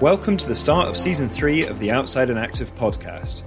Welcome 0.00 0.38
to 0.38 0.48
the 0.48 0.56
start 0.56 0.88
of 0.88 0.96
season 0.96 1.28
three 1.28 1.66
of 1.66 1.78
the 1.78 1.90
Outside 1.90 2.30
and 2.30 2.38
Active 2.38 2.74
podcast. 2.74 3.42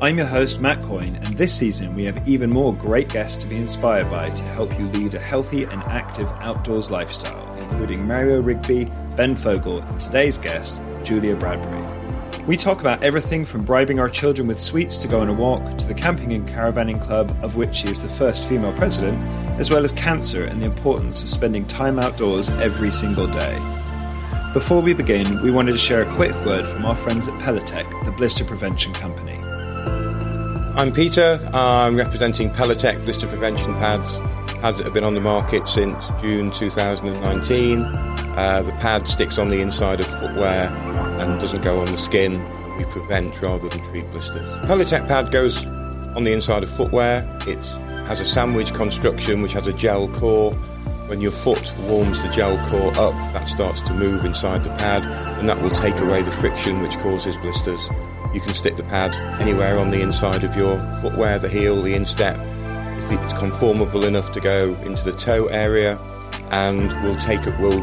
I'm 0.00 0.16
your 0.16 0.26
host, 0.26 0.60
Matt 0.60 0.82
Coyne, 0.82 1.14
and 1.14 1.36
this 1.36 1.56
season 1.56 1.94
we 1.94 2.02
have 2.02 2.28
even 2.28 2.50
more 2.50 2.74
great 2.74 3.08
guests 3.08 3.40
to 3.44 3.46
be 3.46 3.54
inspired 3.54 4.10
by 4.10 4.30
to 4.30 4.42
help 4.42 4.76
you 4.76 4.88
lead 4.88 5.14
a 5.14 5.20
healthy 5.20 5.62
and 5.62 5.84
active 5.84 6.28
outdoors 6.40 6.90
lifestyle, 6.90 7.54
including 7.58 8.08
Mario 8.08 8.42
Rigby, 8.42 8.90
Ben 9.14 9.36
Fogle, 9.36 9.82
and 9.82 10.00
today's 10.00 10.36
guest, 10.36 10.82
Julia 11.04 11.36
Bradbury. 11.36 12.42
We 12.42 12.56
talk 12.56 12.80
about 12.80 13.04
everything 13.04 13.44
from 13.44 13.64
bribing 13.64 14.00
our 14.00 14.08
children 14.08 14.48
with 14.48 14.58
sweets 14.58 14.98
to 14.98 15.06
go 15.06 15.20
on 15.20 15.28
a 15.28 15.32
walk 15.32 15.78
to 15.78 15.86
the 15.86 15.94
Camping 15.94 16.32
and 16.32 16.48
Caravanning 16.48 17.00
Club, 17.00 17.30
of 17.40 17.54
which 17.54 17.72
she 17.72 17.88
is 17.88 18.02
the 18.02 18.08
first 18.08 18.48
female 18.48 18.72
president, 18.72 19.16
as 19.60 19.70
well 19.70 19.84
as 19.84 19.92
cancer 19.92 20.42
and 20.42 20.60
the 20.60 20.66
importance 20.66 21.22
of 21.22 21.28
spending 21.28 21.64
time 21.68 22.00
outdoors 22.00 22.50
every 22.50 22.90
single 22.90 23.28
day. 23.28 23.56
Before 24.54 24.80
we 24.80 24.94
begin, 24.94 25.42
we 25.42 25.50
wanted 25.50 25.72
to 25.72 25.78
share 25.78 26.02
a 26.02 26.14
quick 26.14 26.32
word 26.46 26.64
from 26.68 26.86
our 26.86 26.94
friends 26.94 27.26
at 27.26 27.34
PelliTec, 27.40 28.04
the 28.04 28.12
blister 28.12 28.44
prevention 28.44 28.92
company. 28.92 29.36
I'm 30.76 30.92
Peter. 30.92 31.40
I'm 31.52 31.96
representing 31.96 32.50
PelliTec 32.50 33.02
blister 33.02 33.26
prevention 33.26 33.74
pads. 33.74 34.16
Pads 34.60 34.78
that 34.78 34.84
have 34.84 34.94
been 34.94 35.02
on 35.02 35.14
the 35.14 35.20
market 35.20 35.66
since 35.66 36.08
June 36.20 36.52
2019. 36.52 37.80
Uh, 37.80 38.62
the 38.64 38.70
pad 38.74 39.08
sticks 39.08 39.38
on 39.38 39.48
the 39.48 39.60
inside 39.60 39.98
of 39.98 40.06
footwear 40.06 40.72
and 41.18 41.40
doesn't 41.40 41.62
go 41.62 41.80
on 41.80 41.86
the 41.86 41.98
skin. 41.98 42.40
We 42.78 42.84
prevent 42.84 43.42
rather 43.42 43.68
than 43.68 43.82
treat 43.82 44.08
blisters. 44.12 44.48
PelliTec 44.66 45.08
pad 45.08 45.32
goes 45.32 45.66
on 45.66 46.22
the 46.22 46.32
inside 46.32 46.62
of 46.62 46.70
footwear. 46.70 47.28
It 47.48 47.66
has 48.06 48.20
a 48.20 48.24
sandwich 48.24 48.72
construction 48.72 49.42
which 49.42 49.54
has 49.54 49.66
a 49.66 49.72
gel 49.72 50.06
core 50.06 50.56
when 51.06 51.20
your 51.20 51.32
foot 51.32 51.72
warms 51.80 52.22
the 52.22 52.28
gel 52.30 52.56
core 52.66 52.92
up, 52.92 53.14
that 53.32 53.48
starts 53.48 53.80
to 53.82 53.94
move 53.94 54.24
inside 54.24 54.64
the 54.64 54.70
pad 54.70 55.02
and 55.38 55.48
that 55.48 55.60
will 55.60 55.70
take 55.70 55.98
away 56.00 56.22
the 56.22 56.32
friction 56.32 56.80
which 56.80 56.96
causes 56.98 57.36
blisters. 57.38 57.88
You 58.32 58.40
can 58.40 58.54
stick 58.54 58.76
the 58.76 58.84
pad 58.84 59.12
anywhere 59.40 59.78
on 59.78 59.90
the 59.90 60.00
inside 60.00 60.44
of 60.44 60.56
your 60.56 60.78
footwear, 61.00 61.38
the 61.38 61.48
heel, 61.48 61.82
the 61.82 61.94
instep, 61.94 62.38
if 62.98 63.12
it's 63.12 63.32
conformable 63.34 64.04
enough 64.04 64.32
to 64.32 64.40
go 64.40 64.74
into 64.84 65.04
the 65.04 65.12
toe 65.12 65.46
area 65.46 65.98
and 66.50 66.90
will 67.02 67.16
take 67.16 67.46
it, 67.46 67.58
will 67.60 67.80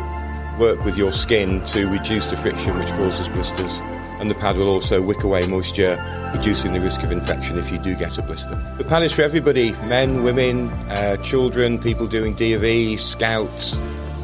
work 0.60 0.84
with 0.84 0.98
your 0.98 1.12
skin 1.12 1.64
to 1.66 1.88
reduce 1.90 2.26
the 2.26 2.38
friction 2.38 2.78
which 2.78 2.90
causes 2.92 3.30
blisters 3.30 3.80
and 4.22 4.30
the 4.30 4.36
pad 4.36 4.56
will 4.56 4.70
also 4.70 5.02
wick 5.02 5.24
away 5.24 5.46
moisture, 5.48 5.98
reducing 6.34 6.74
the 6.74 6.80
risk 6.80 7.02
of 7.04 7.12
infection 7.12 7.58
if 7.58 7.72
you 7.72 7.80
do 7.80 7.96
get 7.96 8.18
a 8.18 8.22
blister. 8.22 8.56
The 8.78 8.86
pad 8.86 9.04
is 9.04 9.12
for 9.12 9.24
everybody, 9.24 9.72
men, 9.88 10.24
women, 10.24 10.70
uh, 10.90 11.18
children, 11.18 11.80
people 11.80 12.08
doing 12.08 12.34
D 12.34 12.98
scouts, 12.98 13.78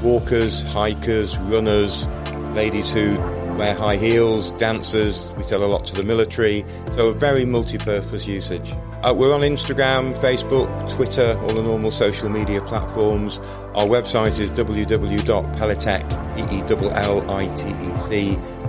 walkers, 0.03 0.63
hikers, 0.71 1.37
runners, 1.39 2.07
ladies 2.53 2.93
who 2.93 3.17
wear 3.57 3.73
high 3.73 3.97
heels, 3.97 4.51
dancers, 4.53 5.31
we 5.35 5.41
sell 5.43 5.63
a 5.63 5.65
lot 5.65 5.83
to 5.85 5.95
the 5.95 6.03
military, 6.03 6.63
so 6.93 7.07
a 7.07 7.13
very 7.13 7.43
multi-purpose 7.43 8.27
usage. 8.27 8.73
Uh, 9.03 9.13
we're 9.17 9.33
on 9.33 9.41
Instagram, 9.41 10.15
Facebook, 10.17 10.67
Twitter, 10.95 11.35
all 11.41 11.53
the 11.53 11.63
normal 11.63 11.89
social 11.91 12.29
media 12.29 12.61
platforms. 12.61 13.39
Our 13.73 13.85
website 13.85 14.37
is 14.39 14.51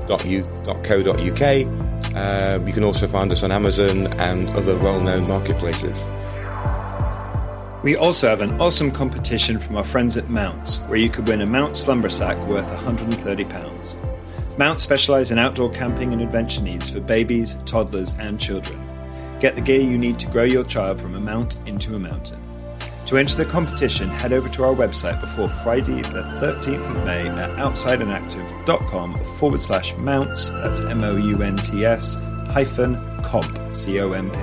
www.pellitec.co.uk. 0.09 1.89
Um, 2.15 2.67
you 2.67 2.73
can 2.73 2.85
also 2.85 3.07
find 3.07 3.31
us 3.31 3.43
on 3.43 3.53
Amazon 3.53 4.07
and 4.15 4.49
other 4.51 4.79
well-known 4.79 5.29
marketplaces. 5.29 6.09
We 7.83 7.95
also 7.97 8.29
have 8.29 8.41
an 8.41 8.61
awesome 8.61 8.91
competition 8.91 9.59
from 9.59 9.77
our 9.77 9.85
friends 9.85 10.17
at 10.17 10.29
Mounts, 10.29 10.79
where 10.89 10.99
you 10.99 11.09
could 11.09 11.29
win 11.29 11.41
a 11.43 11.47
Mount 11.47 11.77
slumber 11.77 12.11
sack 12.11 12.37
worth 12.49 12.67
£130. 12.67 14.59
Mounts 14.59 14.83
specialise 14.83 15.31
in 15.31 15.39
outdoor 15.39 15.71
camping 15.71 16.13
and 16.13 16.21
adventure 16.21 16.61
needs 16.63 16.91
for 16.91 16.99
babies, 16.99 17.57
toddlers, 17.65 18.13
and 18.19 18.41
children. 18.41 18.85
Get 19.39 19.55
the 19.55 19.61
gear 19.61 19.81
you 19.81 19.97
need 19.97 20.19
to 20.19 20.27
grow 20.27 20.43
your 20.43 20.65
child 20.65 21.01
from 21.01 21.15
a 21.15 21.21
mount 21.21 21.57
into 21.67 21.95
a 21.95 21.99
mountain. 22.01 22.48
To 23.09 23.17
enter 23.17 23.43
the 23.43 23.47
competition, 23.47 24.11
head 24.11 24.35
over 24.35 24.51
to 24.51 24.65
our 24.65 24.75
website 24.75 25.19
before 25.23 25.49
Friday, 25.49 26.03
the 26.03 26.25
13th 26.43 26.91
of 26.91 27.07
May 27.07 27.27
at 27.27 27.49
outsideandactive.com 27.53 29.25
forward 29.37 29.61
slash 29.61 29.97
mounts, 29.97 30.51
that's 30.51 30.81
M 30.81 31.03
O 31.03 31.17
U 31.17 31.43
N 31.43 31.57
T 31.57 31.87
S, 31.87 32.17
hyphen 32.51 32.97
comp, 33.23 33.73
C 33.73 33.99
O 34.01 34.13
M 34.13 34.31
P. 34.31 34.39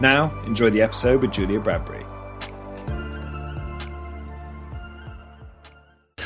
Now, 0.00 0.32
enjoy 0.46 0.70
the 0.70 0.80
episode 0.80 1.20
with 1.20 1.32
Julia 1.32 1.60
Bradbury. 1.60 2.02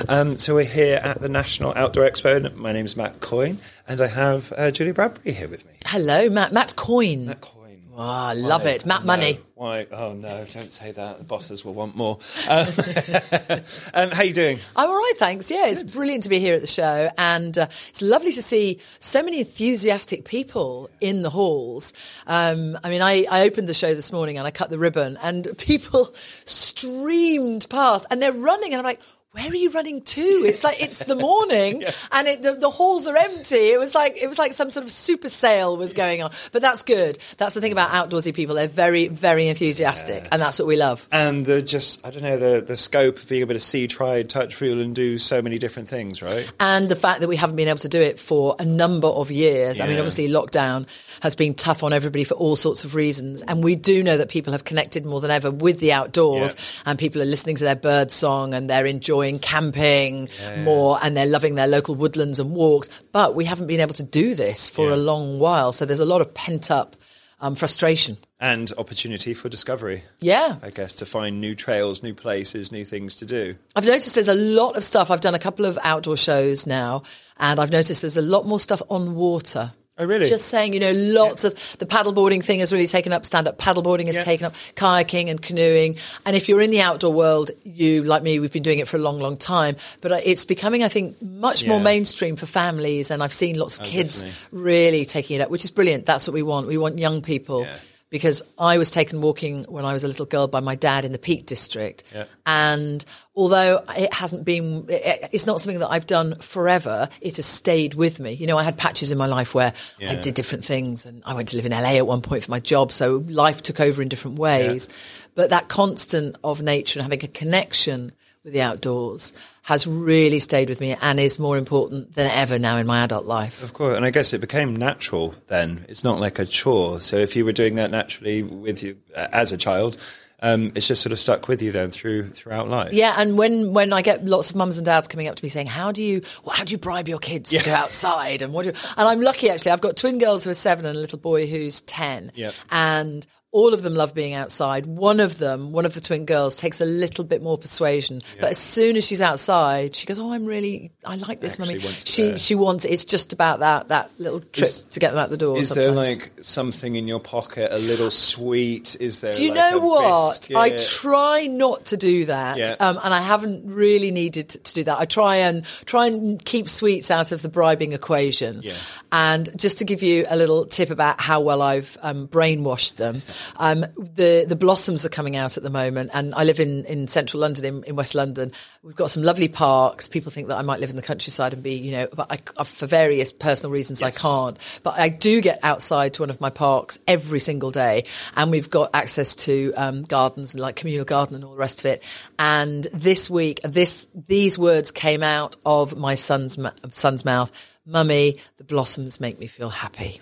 Um, 0.09 0.39
so 0.39 0.55
we're 0.55 0.63
here 0.63 1.01
at 1.03 1.21
the 1.21 1.29
National 1.29 1.73
Outdoor 1.75 2.09
Expo. 2.09 2.55
My 2.55 2.71
name 2.71 2.85
is 2.85 2.97
Matt 2.97 3.19
Coyne, 3.19 3.59
and 3.89 4.01
I 4.01 4.07
have 4.07 4.53
uh, 4.57 4.71
Julia 4.71 4.95
Bradbury 4.95 5.33
here 5.33 5.49
with 5.49 5.67
me. 5.67 5.73
Hello, 5.87 6.31
Matt. 6.31 6.53
Matt 6.53 6.77
Coyne. 6.77 7.27
Matt 7.27 7.41
Coyne. 7.41 7.56
Oh, 7.99 8.03
I 8.03 8.35
love 8.35 8.65
Why? 8.65 8.73
it. 8.73 8.85
Matt 8.85 9.01
No. 9.01 9.07
Money. 9.07 9.41
Why? 9.55 9.87
Oh 9.91 10.13
no! 10.13 10.45
Don't 10.53 10.71
say 10.71 10.93
that. 10.93 11.17
The 11.17 11.25
bosses 11.25 11.65
will 11.65 11.73
want 11.73 11.97
more. 11.97 12.19
Um, 12.47 12.67
um, 13.95 14.11
how 14.11 14.23
you 14.23 14.35
doing? 14.35 14.59
I'm 14.77 14.91
all 14.91 14.95
right, 14.95 15.15
thanks. 15.17 15.51
Yeah, 15.51 15.67
it's 15.67 15.83
brilliant 15.83 16.25
to 16.25 16.29
be 16.29 16.39
here 16.39 16.55
at 16.55 16.61
the 16.61 16.67
show, 16.67 17.09
and 17.17 17.57
uh, 17.57 17.69
it's 17.89 18.03
lovely 18.03 18.33
to 18.33 18.43
see 18.43 18.81
so 18.99 19.23
many 19.23 19.39
enthusiastic 19.39 20.27
people 20.27 20.91
in 21.01 21.23
the 21.23 21.31
halls. 21.31 21.95
Um, 22.27 22.79
I 22.85 22.91
mean, 22.91 23.01
I, 23.01 23.25
I 23.31 23.47
opened 23.47 23.67
the 23.67 23.73
show 23.75 23.95
this 23.95 24.13
morning 24.13 24.37
and 24.37 24.47
I 24.47 24.51
cut 24.51 24.69
the 24.69 24.79
ribbon, 24.79 25.17
and 25.23 25.49
people 25.59 26.15
streamed 26.45 27.67
past, 27.71 28.07
and 28.11 28.21
they're 28.21 28.33
running, 28.33 28.73
and 28.75 28.79
I'm 28.81 28.85
like. 28.85 29.01
Where 29.37 29.51
are 29.51 29.55
you 29.55 29.69
running 29.71 30.01
to? 30.01 30.23
It's 30.23 30.65
like 30.65 30.81
it's 30.83 31.01
the 31.01 31.15
morning, 31.15 31.85
and 32.13 32.27
it, 32.27 32.41
the, 32.43 32.55
the 32.55 32.71
halls 32.71 33.07
are 33.07 33.15
empty. 33.17 33.57
It 33.71 33.79
was 33.79 33.95
like 33.95 34.17
it 34.17 34.29
was 34.29 34.39
like 34.39 34.55
some 34.55 34.71
sort 34.71 34.87
of 34.87 34.91
super 34.91 35.29
sale 35.29 35.77
was 35.77 35.93
going 35.93 36.23
on. 36.23 36.31
But 36.53 36.63
that's 36.63 36.83
good. 36.83 37.19
That's 37.37 37.53
the 37.55 37.61
thing 37.61 37.73
about 37.73 37.91
outdoorsy 37.91 38.35
people; 38.35 38.55
they're 38.55 38.67
very, 38.67 39.09
very 39.09 39.49
enthusiastic, 39.49 40.27
and 40.33 40.41
that's 40.41 40.59
what 40.59 40.67
we 40.67 40.77
love. 40.77 41.07
And 41.13 41.45
the 41.45 41.61
just 41.61 42.05
I 42.07 42.11
don't 42.11 42.23
know 42.23 42.39
the 42.39 42.63
the 42.63 42.79
scope 42.79 43.19
of 43.19 43.29
being 43.29 43.43
able 43.43 43.53
to 43.53 43.61
see, 43.61 43.87
try, 43.89 44.23
touch, 44.23 44.55
feel, 44.55 44.81
and 44.81 44.95
do 44.95 45.19
so 45.19 45.43
many 45.43 45.59
different 45.59 45.89
things, 45.91 46.23
right? 46.23 46.51
and 46.59 46.89
the 46.89 46.97
fact 46.97 47.21
that 47.21 47.29
we 47.29 47.37
haven't 47.37 47.57
been 47.57 47.69
able 47.69 47.81
to 47.81 47.91
do 47.91 48.01
it 48.01 48.19
for 48.19 48.57
a 48.59 48.65
number 48.65 49.09
of 49.09 49.31
years. 49.31 49.81
I 49.81 49.87
mean, 49.87 49.99
obviously, 49.99 50.29
lockdown 50.29 50.87
has 51.21 51.37
been 51.37 51.53
tough 51.53 51.83
on 51.83 51.93
everybody 51.93 52.25
for 52.25 52.35
all 52.35 52.57
sorts 52.57 52.85
of 52.85 52.95
reasons, 52.95 53.43
and 53.43 53.63
we 53.63 53.75
do 53.75 54.03
know 54.03 54.17
that 54.17 54.31
people 54.31 54.53
have 54.55 54.65
connected 54.65 55.05
more 55.05 55.21
than 55.21 55.31
ever 55.31 55.51
with 55.51 55.79
the 55.79 55.93
outdoors, 55.93 56.55
Yeah. 56.55 56.83
and 56.87 56.99
people 56.99 57.21
are 57.21 57.27
listening 57.27 57.57
to 57.57 57.65
their 57.65 57.77
bird 57.77 58.11
song 58.11 58.55
and 58.55 58.71
they're 58.71 58.87
enjoying 58.87 59.26
camping 59.39 60.29
more, 60.59 60.99
and 61.03 61.17
they're 61.17 61.27
loving 61.27 61.55
their 61.57 61.67
local 61.69 61.95
woodlands 61.95 62.39
and 62.39 62.51
walks. 62.53 62.89
But 63.13 63.35
we 63.35 63.45
haven't 63.45 63.67
been 63.67 63.81
able 63.81 63.95
to 63.95 64.03
do 64.03 64.35
this 64.35 64.69
for 64.69 64.89
Yeah. 64.89 64.95
a 64.95 64.97
long 64.97 65.39
while, 65.39 65.73
so 65.73 65.85
there's 65.85 66.01
a 66.01 66.05
lot 66.05 66.21
of 66.21 66.33
pent 66.35 66.71
up 66.71 66.97
um, 67.39 67.55
frustration. 67.55 68.17
And 68.41 68.73
opportunity 68.79 69.35
for 69.35 69.49
discovery. 69.51 70.03
Yeah. 70.21 70.57
I 70.63 70.71
guess 70.71 70.95
to 70.95 71.07
find 71.07 71.39
new 71.41 71.55
trails, 71.55 72.03
new 72.03 72.15
places, 72.15 72.73
new 72.73 72.85
things 72.85 73.17
to 73.17 73.27
do. 73.27 73.57
I've 73.75 73.85
noticed 73.85 74.15
there's 74.15 74.29
a 74.29 74.35
lot 74.35 74.77
of 74.77 74.85
stuff. 74.85 75.11
I've 75.11 75.21
done 75.21 75.35
a 75.35 75.39
couple 75.39 75.67
of 75.67 75.79
outdoor 75.83 76.17
shows 76.17 76.67
now, 76.67 77.03
and 77.39 77.61
I've 77.61 77.71
noticed 77.73 78.01
there's 78.03 78.17
a 78.17 78.23
lot 78.23 78.47
more 78.47 78.59
stuff 78.61 78.81
on 78.89 79.15
water. 79.15 79.73
Oh, 79.99 80.05
really? 80.05 80.27
Just 80.29 80.49
saying, 80.49 80.75
you 80.75 80.81
know, 80.81 80.93
lots 80.93 81.45
of 81.45 81.55
the 81.79 81.87
paddleboarding 81.87 82.45
thing 82.45 82.61
has 82.61 82.71
really 82.71 82.87
taken 82.87 83.15
up. 83.15 83.25
Stand 83.25 83.49
up 83.49 83.57
paddleboarding 83.57 84.07
has 84.09 84.17
Yeah. 84.17 84.25
taken 84.25 84.47
up. 84.47 84.55
Kayaking 84.75 85.31
and 85.31 85.41
canoeing. 85.41 85.97
And 86.27 86.37
if 86.37 86.49
you're 86.51 86.61
in 86.61 86.71
the 86.71 86.83
outdoor 86.83 87.15
world, 87.15 87.51
you 87.65 88.05
like 88.05 88.23
me, 88.23 88.39
we've 88.39 88.53
been 88.53 88.63
doing 88.63 88.79
it 88.79 88.89
for 88.89 88.99
a 88.99 89.01
long, 89.01 89.19
long 89.21 89.39
time. 89.39 89.77
But 90.03 90.13
uh, 90.13 90.21
it's 90.23 90.45
becoming, 90.45 90.83
I 90.83 90.89
think, 90.89 91.21
much 91.23 91.67
more 91.67 91.81
mainstream 91.81 92.37
for 92.37 92.45
families. 92.45 93.11
And 93.11 93.23
I've 93.23 93.33
seen 93.33 93.59
lots 93.59 93.79
of 93.79 93.85
kids 93.85 94.25
definitely. 94.25 94.61
really 94.63 95.05
taking 95.07 95.37
it 95.37 95.41
up, 95.43 95.51
which 95.51 95.65
is 95.65 95.71
brilliant. 95.71 96.05
That's 96.05 96.29
what 96.29 96.35
we 96.35 96.43
want. 96.43 96.67
We 96.67 96.77
want 96.77 96.99
young 96.99 97.23
people. 97.23 97.67
Yeah. 98.09 98.17
Because 98.17 98.43
I 98.59 98.79
was 98.79 98.91
taken 98.91 99.21
walking 99.21 99.65
when 99.65 99.85
I 99.85 99.93
was 99.93 100.05
a 100.05 100.09
little 100.09 100.27
girl 100.27 100.47
by 100.49 100.61
my 100.61 100.75
dad 100.77 101.05
in 101.05 101.13
the 101.13 101.19
Peak 101.19 101.45
District, 101.47 102.05
Yeah. 102.15 102.25
and 102.47 103.05
although 103.35 103.83
it 103.97 104.13
hasn't 104.15 104.45
been, 104.45 104.87
it- 104.89 105.29
it's 105.33 105.45
not 105.47 105.61
something 105.61 105.81
that 105.81 105.91
I've 105.91 106.07
done 106.07 106.37
forever. 106.37 107.09
It 107.21 107.37
has 107.37 107.47
stayed 107.47 107.95
with 107.95 108.21
me. 108.21 108.33
You 108.33 108.47
know, 108.47 108.57
I 108.57 108.63
had 108.63 108.77
patches 108.79 109.11
in 109.11 109.19
my 109.19 109.27
life 109.27 109.55
where 109.55 109.73
I 110.01 110.15
did 110.15 110.35
different 110.35 110.65
things, 110.65 111.05
and 111.05 111.21
I 111.27 111.35
went 111.35 111.49
to 111.49 111.57
live 111.57 111.67
in 111.67 111.73
LA 111.73 111.97
at 111.97 112.07
one 112.07 112.23
point 112.23 112.45
for 112.45 112.51
my 112.53 112.61
job. 112.61 112.93
So 112.93 113.25
life 113.29 113.61
took 113.63 113.81
over 113.81 114.01
in 114.01 114.09
different 114.09 114.39
ways. 114.39 114.89
But 115.35 115.51
that 115.51 115.69
constant 115.69 116.37
of 116.45 116.63
nature 116.63 116.99
and 117.01 117.03
having 117.05 117.23
a 117.25 117.29
connection 117.29 118.13
with 118.47 118.55
the 118.55 118.63
outdoors 118.63 119.33
has 119.63 119.89
really 119.89 120.39
stayed 120.39 120.69
with 120.69 120.81
me 120.81 120.97
and 121.03 121.19
is 121.19 121.37
more 121.41 121.59
important 121.59 122.15
than 122.15 122.31
ever 122.31 122.61
now 122.61 122.77
in 122.77 122.87
my 122.87 123.03
adult 123.03 123.27
life. 123.27 123.61
Of 123.61 123.73
course, 123.73 123.97
and 123.97 124.07
I 124.07 124.11
guess 124.11 124.33
it 124.33 124.41
became 124.41 124.75
natural 124.75 125.35
then. 125.49 125.85
It's 125.89 126.05
not 126.05 126.21
like 126.21 126.39
a 126.39 126.47
chore. 126.47 127.01
So 127.01 127.17
if 127.17 127.35
you 127.35 127.45
were 127.45 127.53
doing 127.53 127.75
that 127.75 127.91
naturally 127.91 128.45
with 128.45 128.85
you 128.85 128.99
uh, 129.17 129.27
as 129.33 129.51
a 129.51 129.57
child, 129.57 129.97
um, 130.41 130.71
it's 130.77 130.87
just 130.87 131.03
sort 131.03 131.13
of 131.13 131.19
stuck 131.19 131.49
with 131.49 131.61
you 131.61 131.73
then 131.73 131.91
through 131.91 132.29
throughout 132.29 132.69
life. 132.69 132.93
Yeah, 132.93 133.17
and 133.19 133.37
when, 133.37 133.73
when 133.73 133.93
I 133.93 134.03
get 134.03 134.25
lots 134.25 134.51
of 134.51 134.57
mums 134.57 134.79
and 134.79 134.87
dads 134.87 135.09
coming 135.09 135.27
up 135.27 135.35
to 135.35 135.45
me 135.45 135.49
saying, 135.49 135.67
"How 135.67 135.91
do 135.91 136.05
you 136.05 136.23
well, 136.45 136.55
how 136.55 136.63
do 136.63 136.71
you 136.71 136.79
bribe 136.79 137.09
your 137.09 137.19
kids 137.19 137.51
to 137.51 137.65
go 137.65 137.73
outside?" 137.73 138.43
and 138.43 138.53
what 138.53 138.63
do 138.63 138.71
you, 138.71 138.77
and 138.97 139.09
I'm 139.09 139.21
lucky 139.21 139.51
actually. 139.51 139.73
I've 139.73 139.81
got 139.81 139.97
twin 139.97 140.19
girls 140.19 140.45
who 140.45 140.51
are 140.51 140.55
seven 140.55 140.87
and 140.87 140.97
a 140.97 141.01
little 141.01 141.19
boy 141.19 141.49
who's 141.49 141.81
ten. 141.81 142.31
Yeah. 142.37 142.53
And 142.71 143.27
All 143.53 143.73
of 143.73 143.83
them 143.83 143.95
love 143.95 144.13
being 144.13 144.35
outside. 144.35 144.85
One 144.85 145.19
of 145.19 145.39
them, 145.39 145.73
one 145.73 145.87
of 145.87 145.95
the 145.95 146.01
twin 146.01 146.27
girls, 146.27 146.57
takes 146.57 146.81
a 146.81 146.85
little 146.85 147.25
bit 147.25 147.41
more 147.43 147.57
persuasion. 147.57 148.21
But 148.39 148.51
as 148.51 148.59
soon 148.59 148.97
as 148.97 149.07
she's 149.07 149.23
outside, 149.23 149.97
she 149.97 150.05
goes, 150.07 150.19
"Oh, 150.19 150.33
I'm 150.33 150.45
really, 150.45 150.93
I 151.05 151.17
like 151.17 151.41
this, 151.41 151.59
mummy." 151.59 151.79
wants 151.79 152.05
to- 152.05 152.13
She 152.13 152.39
she 152.39 152.55
wants. 152.55 152.85
It's 152.85 153.05
just 153.07 153.33
about 153.33 153.61
that 153.61 153.89
that 153.89 154.11
little 154.19 154.41
trip 154.41 154.67
Is- 154.69 154.83
to 154.83 155.01
get 155.01 155.11
them 155.11 155.19
out 155.21 155.31
the 155.31 155.37
door. 155.39 155.57
Is 155.59 155.71
there 155.71 155.91
like 155.93 156.33
something 156.43 156.97
in 156.97 157.09
your 157.09 157.21
pocket, 157.21 157.73
a 157.73 157.79
little 157.79 158.11
sweet? 158.11 158.97
Is 159.01 159.21
there? 159.21 159.33
Do 159.33 159.43
you 159.45 159.55
like 159.55 159.73
know 159.73 159.79
what? 159.79 160.49
I 160.55 160.77
try 160.79 161.47
not 161.47 161.87
to 161.87 161.97
do 161.97 162.27
that, 162.27 162.59
Yeah. 162.59 162.75
um, 162.81 162.99
and 163.03 163.15
I 163.15 163.21
haven't 163.21 163.63
really 163.73 164.11
needed 164.11 164.51
to, 164.51 164.59
to 164.59 164.75
do 164.75 164.85
that. 164.85 164.99
I 164.99 165.05
try 165.07 165.37
and 165.37 165.65
try 165.87 166.09
and 166.09 166.45
keep 166.45 166.69
sweets 166.69 167.11
out 167.11 167.33
of 167.33 167.41
the 167.43 167.49
bribing 167.49 167.93
equation. 167.93 168.61
Yeah. 168.63 168.75
And 169.13 169.49
just 169.59 169.79
to 169.79 169.85
give 169.85 170.03
you 170.03 170.27
a 170.29 170.37
little 170.37 170.67
tip 170.67 170.91
about 170.91 171.21
how 171.23 171.41
well 171.41 171.63
I've 171.63 171.97
um, 172.03 172.29
brainwashed 172.29 172.97
them, 172.97 173.23
um, 173.57 173.81
the 173.97 174.45
the 174.49 174.57
blossoms 174.57 175.05
are 175.05 175.09
coming 175.09 175.37
out 175.37 175.57
at 175.57 175.63
the 175.63 175.71
moment, 175.71 176.11
and 176.15 176.35
I 176.35 176.45
live 176.45 176.61
in, 176.61 176.85
in 176.85 177.07
central 177.07 177.41
London, 177.41 177.65
in, 177.65 177.85
in 177.85 177.97
West 177.97 178.15
London. 178.15 178.53
We've 178.83 178.97
got 178.97 179.11
some 179.11 179.23
lovely 179.23 179.49
parks. 179.49 180.09
People 180.09 180.33
think 180.33 180.49
that 180.49 180.57
I 180.57 180.63
might 180.63 180.81
live 180.81 180.91
in 180.91 180.97
the 180.97 181.03
countryside 181.03 181.53
and 181.53 181.63
be, 181.63 181.75
you 181.75 181.93
know, 181.93 182.09
but 182.15 182.31
I, 182.31 182.39
uh, 182.57 182.65
for 182.65 182.87
various 182.87 183.33
personal 183.33 183.73
reasons 183.73 184.03
I 184.03 184.11
can't. 184.11 184.59
But 184.83 184.99
I 184.99 185.09
do 185.09 185.41
get 185.41 185.61
outside 185.63 186.15
to 186.15 186.23
one 186.23 186.31
of 186.31 186.41
my 186.41 186.51
parks 186.51 186.99
every 187.07 187.41
single 187.41 187.71
day, 187.71 188.05
and 188.37 188.51
we've 188.51 188.71
got 188.71 188.91
access 188.95 189.35
to 189.37 189.73
um, 189.77 190.03
gardens 190.03 190.55
and 190.55 190.61
like 190.61 190.77
communal 190.77 191.05
garden 191.05 191.37
and 191.37 191.45
all 191.45 191.53
the 191.53 191.57
rest 191.57 191.81
of 191.81 191.87
it. 191.87 192.03
And 192.39 192.87
this 192.93 193.29
week, 193.31 193.61
this 193.63 194.07
these 194.29 194.59
words 194.59 194.91
came 194.91 195.23
out 195.23 195.57
of 195.65 195.97
my 195.97 196.15
son's 196.15 196.59
son's 196.91 197.25
mouth. 197.25 197.51
Mummy, 197.87 198.41
the 198.57 198.65
blossoms 198.65 199.21
make 199.21 199.39
me 199.39 199.47
feel 199.47 199.69
happy. 199.69 200.21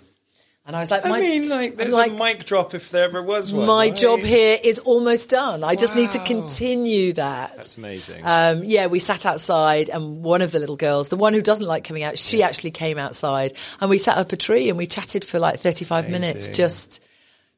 And 0.67 0.75
I 0.75 0.79
was 0.79 0.89
like, 0.89 1.05
I 1.05 1.21
mean, 1.21 1.47
like, 1.47 1.77
there's 1.77 1.93
like, 1.93 2.11
a 2.11 2.15
mic 2.15 2.43
drop 2.45 2.73
if 2.73 2.89
there 2.89 3.03
ever 3.05 3.21
was 3.21 3.53
one. 3.53 3.67
my 3.67 3.85
right? 3.89 3.95
job 3.95 4.19
here 4.19 4.57
is 4.63 4.79
almost 4.79 5.29
done. 5.29 5.63
I 5.63 5.75
just 5.75 5.95
need 5.95 6.09
to 6.11 6.19
continue 6.19 7.13
that. 7.13 7.55
That's 7.55 7.77
amazing. 7.77 8.23
Um, 8.25 8.63
yeah, 8.63 8.87
we 8.87 8.97
sat 8.97 9.27
outside, 9.27 9.89
and 9.89 10.23
one 10.23 10.41
of 10.41 10.51
the 10.51 10.57
little 10.57 10.75
girls, 10.75 11.09
the 11.09 11.17
one 11.17 11.33
who 11.35 11.41
doesn't 11.43 11.67
like 11.67 11.83
coming 11.83 12.03
out, 12.03 12.17
she 12.17 12.41
actually 12.41 12.71
came 12.71 12.97
outside, 12.97 13.53
and 13.79 13.91
we 13.91 13.99
sat 13.99 14.17
up 14.17 14.31
a 14.31 14.37
tree 14.37 14.69
and 14.69 14.77
we 14.77 14.87
chatted 14.87 15.23
for 15.23 15.37
like 15.37 15.59
thirty-five 15.59 16.09
minutes, 16.09 16.49
just 16.49 17.03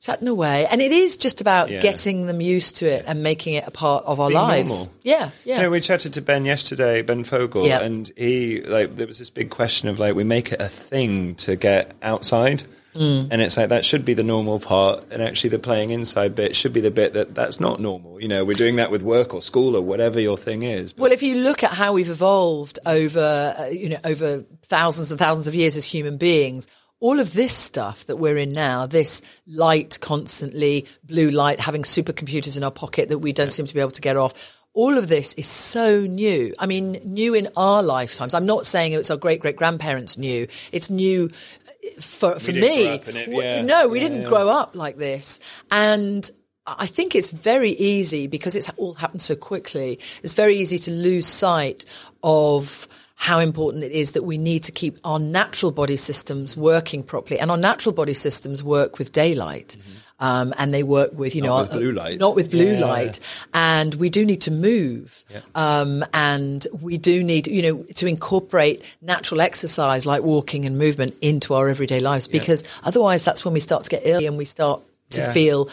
chatting 0.01 0.27
away. 0.27 0.67
And 0.67 0.81
it 0.81 0.91
is 0.91 1.15
just 1.15 1.39
about 1.39 1.71
Yeah. 1.71 1.79
getting 1.79 2.25
them 2.27 2.41
used 2.41 2.77
to 2.77 2.87
it 2.87 3.05
and 3.07 3.23
making 3.23 3.53
it 3.53 3.63
a 3.65 3.71
part 3.71 4.03
of 4.05 4.19
our 4.19 4.27
Being 4.29 4.41
lives. 4.41 4.69
normal. 4.83 4.93
Yeah, 5.03 5.29
yeah. 5.45 5.55
You 5.55 5.61
know, 5.61 5.69
we 5.71 5.79
chatted 5.79 6.11
to 6.15 6.21
Ben 6.21 6.43
yesterday, 6.43 7.03
Ben 7.03 7.23
Fogle, 7.23 7.65
Yeah. 7.65 7.81
and 7.83 8.11
he 8.17 8.59
like 8.61 8.97
there 8.97 9.07
was 9.07 9.17
this 9.17 9.29
big 9.29 9.49
question 9.49 9.87
of 9.87 9.97
like 9.97 10.13
we 10.13 10.25
make 10.25 10.51
it 10.51 10.61
a 10.61 10.67
thing 10.67 11.35
to 11.35 11.55
get 11.55 11.93
outside, 12.03 12.63
Mm. 12.97 13.27
and 13.29 13.41
it's 13.41 13.57
like 13.57 13.69
that 13.69 13.85
should 13.85 14.05
be 14.05 14.13
the 14.13 14.23
normal 14.23 14.59
part, 14.59 15.05
and 15.11 15.21
actually 15.21 15.51
the 15.51 15.59
playing 15.59 15.91
inside 15.91 16.33
bit 16.33 16.55
should 16.55 16.73
be 16.73 16.81
the 16.81 16.91
bit 16.91 17.13
that 17.13 17.35
that's 17.35 17.59
not 17.59 17.79
normal. 17.79 18.19
You 18.21 18.27
know, 18.27 18.43
we're 18.43 18.57
doing 18.57 18.77
that 18.77 18.89
with 18.89 19.03
work 19.03 19.33
or 19.33 19.41
school 19.41 19.75
or 19.75 19.81
whatever 19.81 20.19
your 20.19 20.37
thing 20.37 20.63
is. 20.63 20.93
But 20.93 21.03
Well, 21.03 21.11
if 21.11 21.21
you 21.21 21.41
look 21.41 21.63
at 21.63 21.71
how 21.71 21.93
we've 21.93 22.09
evolved 22.09 22.79
over, 22.85 23.55
uh, 23.57 23.65
you 23.67 23.89
know, 23.89 23.99
over 24.03 24.43
thousands 24.63 25.11
and 25.11 25.19
thousands 25.19 25.47
of 25.47 25.53
years 25.53 25.77
as 25.77 25.85
human 25.85 26.17
beings, 26.17 26.67
all 26.99 27.19
of 27.19 27.33
this 27.33 27.53
stuff 27.53 28.05
that 28.05 28.17
we're 28.17 28.37
in 28.37 28.51
now, 28.51 28.87
this 28.87 29.21
light 29.45 29.99
constantly, 30.01 30.87
blue 31.03 31.29
light, 31.29 31.59
having 31.59 31.83
supercomputers 31.83 32.57
in 32.57 32.63
our 32.63 32.71
pocket 32.71 33.09
that 33.09 33.19
we 33.19 33.33
don't 33.33 33.51
seem 33.53 33.67
to 33.67 33.73
be 33.73 33.79
able 33.79 33.91
to 33.91 34.01
get 34.01 34.17
off. 34.17 34.33
All 34.73 34.97
of 34.97 35.07
this 35.07 35.33
is 35.33 35.47
so 35.47 36.01
new. 36.01 36.53
I 36.59 36.65
mean, 36.65 37.01
new 37.03 37.33
in 37.33 37.49
our 37.55 37.81
lifetimes. 37.83 38.33
I'm 38.33 38.45
not 38.45 38.65
saying 38.65 38.93
it's 38.93 39.11
our 39.11 39.17
great 39.17 39.39
great 39.39 39.55
grandparents 39.55 40.17
new. 40.17 40.47
It's 40.71 40.89
new 40.89 41.29
for, 41.99 42.39
for 42.39 42.51
me. 42.51 42.83
grow 42.83 42.93
up 42.95 43.07
in 43.07 43.15
it, 43.17 43.29
yeah. 43.29 43.61
No, 43.61 43.87
we 43.89 43.99
Yeah, 43.99 44.07
didn't 44.07 44.23
yeah. 44.23 44.29
grow 44.29 44.49
up 44.49 44.75
like 44.75 44.97
this. 44.97 45.39
And 45.71 46.29
I 46.65 46.85
think 46.87 47.15
it's 47.15 47.29
very 47.29 47.71
easy 47.71 48.27
because 48.27 48.55
it's 48.55 48.69
all 48.77 48.93
happened 48.93 49.21
so 49.21 49.35
quickly. 49.35 49.99
It's 50.23 50.33
very 50.33 50.57
easy 50.57 50.77
to 50.79 50.91
lose 50.91 51.25
sight 51.27 51.85
of 52.23 52.87
how 53.15 53.39
important 53.39 53.83
it 53.83 53.91
is 53.91 54.11
that 54.11 54.23
we 54.23 54.37
need 54.37 54.63
to 54.63 54.71
keep 54.71 54.99
our 55.03 55.17
natural 55.17 55.71
body 55.71 55.97
systems 55.97 56.55
working 56.55 57.01
properly. 57.03 57.39
And 57.39 57.49
our 57.49 57.57
natural 57.57 57.93
body 57.93 58.13
systems 58.13 58.63
work 58.63 58.99
with 58.99 59.11
daylight. 59.11 59.75
Mm-hmm. 59.79 59.97
Um, 60.19 60.51
and 60.57 60.73
they 60.73 60.81
work 60.81 61.11
with, 61.13 61.35
you 61.35 61.43
Not 61.43 61.47
know, 61.47 61.61
with 61.61 61.71
blue 61.71 61.91
light. 61.91 62.19
not 62.19 62.33
with 62.35 62.49
blue 62.49 62.73
Yeah. 62.73 62.85
light. 62.85 63.19
And 63.53 63.93
we 63.93 64.09
do 64.09 64.25
need 64.25 64.41
to 64.41 64.51
move. 64.51 65.23
Um, 65.53 66.03
and 66.13 66.65
we 66.81 66.97
do 66.97 67.23
need, 67.23 67.45
you 67.45 67.61
know, 67.61 67.83
to 67.97 68.07
incorporate 68.07 68.81
natural 69.01 69.41
exercise 69.41 70.07
like 70.07 70.23
walking 70.23 70.65
and 70.65 70.77
movement 70.79 71.15
into 71.21 71.53
our 71.53 71.69
everyday 71.69 71.99
lives 71.99 72.27
because 72.27 72.63
otherwise 72.83 73.23
that's 73.23 73.45
when 73.45 73.53
we 73.53 73.59
start 73.59 73.83
to 73.83 73.89
get 73.91 74.01
ill 74.05 74.25
and 74.25 74.37
we 74.39 74.45
start 74.45 74.81
to 75.11 75.21
Yeah. 75.21 75.31
feel 75.33 75.69